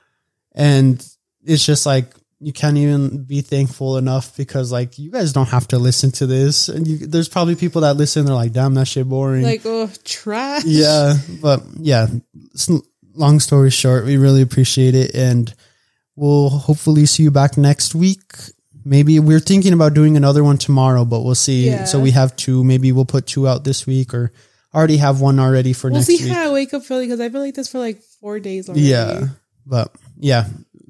and 0.53 1.05
it's 1.43 1.65
just 1.65 1.85
like 1.85 2.13
you 2.43 2.51
can't 2.51 2.77
even 2.77 3.23
be 3.23 3.41
thankful 3.41 3.97
enough 3.97 4.35
because 4.35 4.71
like 4.71 4.97
you 4.97 5.11
guys 5.11 5.31
don't 5.31 5.49
have 5.49 5.67
to 5.67 5.77
listen 5.77 6.09
to 6.11 6.25
this. 6.25 6.69
And 6.69 6.87
you, 6.87 6.97
there's 7.05 7.29
probably 7.29 7.55
people 7.55 7.81
that 7.81 7.97
listen 7.97 8.25
they're 8.25 8.33
like 8.33 8.51
damn 8.51 8.73
that 8.73 8.87
shit 8.87 9.07
boring. 9.07 9.43
Like 9.43 9.61
oh 9.65 9.89
trash. 10.03 10.63
yeah 10.65 11.13
but 11.41 11.61
yeah 11.79 12.07
long 13.13 13.39
story 13.39 13.69
short 13.69 14.05
we 14.05 14.17
really 14.17 14.41
appreciate 14.41 14.95
it. 14.95 15.13
And 15.13 15.53
we'll 16.15 16.49
hopefully 16.49 17.05
see 17.05 17.21
you 17.23 17.31
back 17.31 17.57
next 17.57 17.93
week. 17.93 18.33
Maybe 18.83 19.19
we're 19.19 19.39
thinking 19.39 19.73
about 19.73 19.93
doing 19.93 20.17
another 20.17 20.43
one 20.43 20.57
tomorrow 20.57 21.05
but 21.05 21.21
we'll 21.21 21.35
see. 21.35 21.67
Yeah. 21.67 21.83
so 21.85 21.99
we 21.99 22.09
have 22.11 22.35
two. 22.35 22.63
Maybe 22.63 22.91
we'll 22.91 23.05
put 23.05 23.27
two 23.27 23.47
out 23.47 23.63
this 23.65 23.85
week 23.85 24.15
or 24.15 24.31
already 24.73 24.97
have 24.97 25.21
one 25.21 25.39
already 25.39 25.73
for 25.73 25.89
We'll 25.91 25.99
next 25.99 26.07
see 26.07 26.23
week. 26.23 26.33
how 26.33 26.49
I 26.49 26.53
wake 26.53 26.73
up 26.73 26.81
feeling 26.83 27.07
because 27.07 27.19
I've 27.19 27.31
been 27.31 27.41
like 27.41 27.53
this 27.53 27.67
for 27.69 27.77
like 27.77 28.01
four 28.19 28.39
days 28.39 28.67
already. 28.67 28.81
yeah 28.85 29.27
but 29.63 29.93
yeah. 30.21 30.45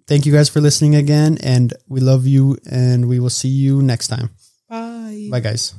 Thank 0.08 0.26
you 0.26 0.34
guys 0.34 0.50
for 0.50 0.60
listening 0.60 0.96
again 0.96 1.38
and 1.42 1.74
we 1.88 2.02
love 2.02 2.28
you 2.28 2.58
and 2.70 3.08
we 3.08 3.20
will 3.20 3.30
see 3.32 3.48
you 3.48 3.82
next 3.82 4.10
time. 4.10 4.30
Bye. 4.70 5.28
bye 5.30 5.40
guys 5.40 5.76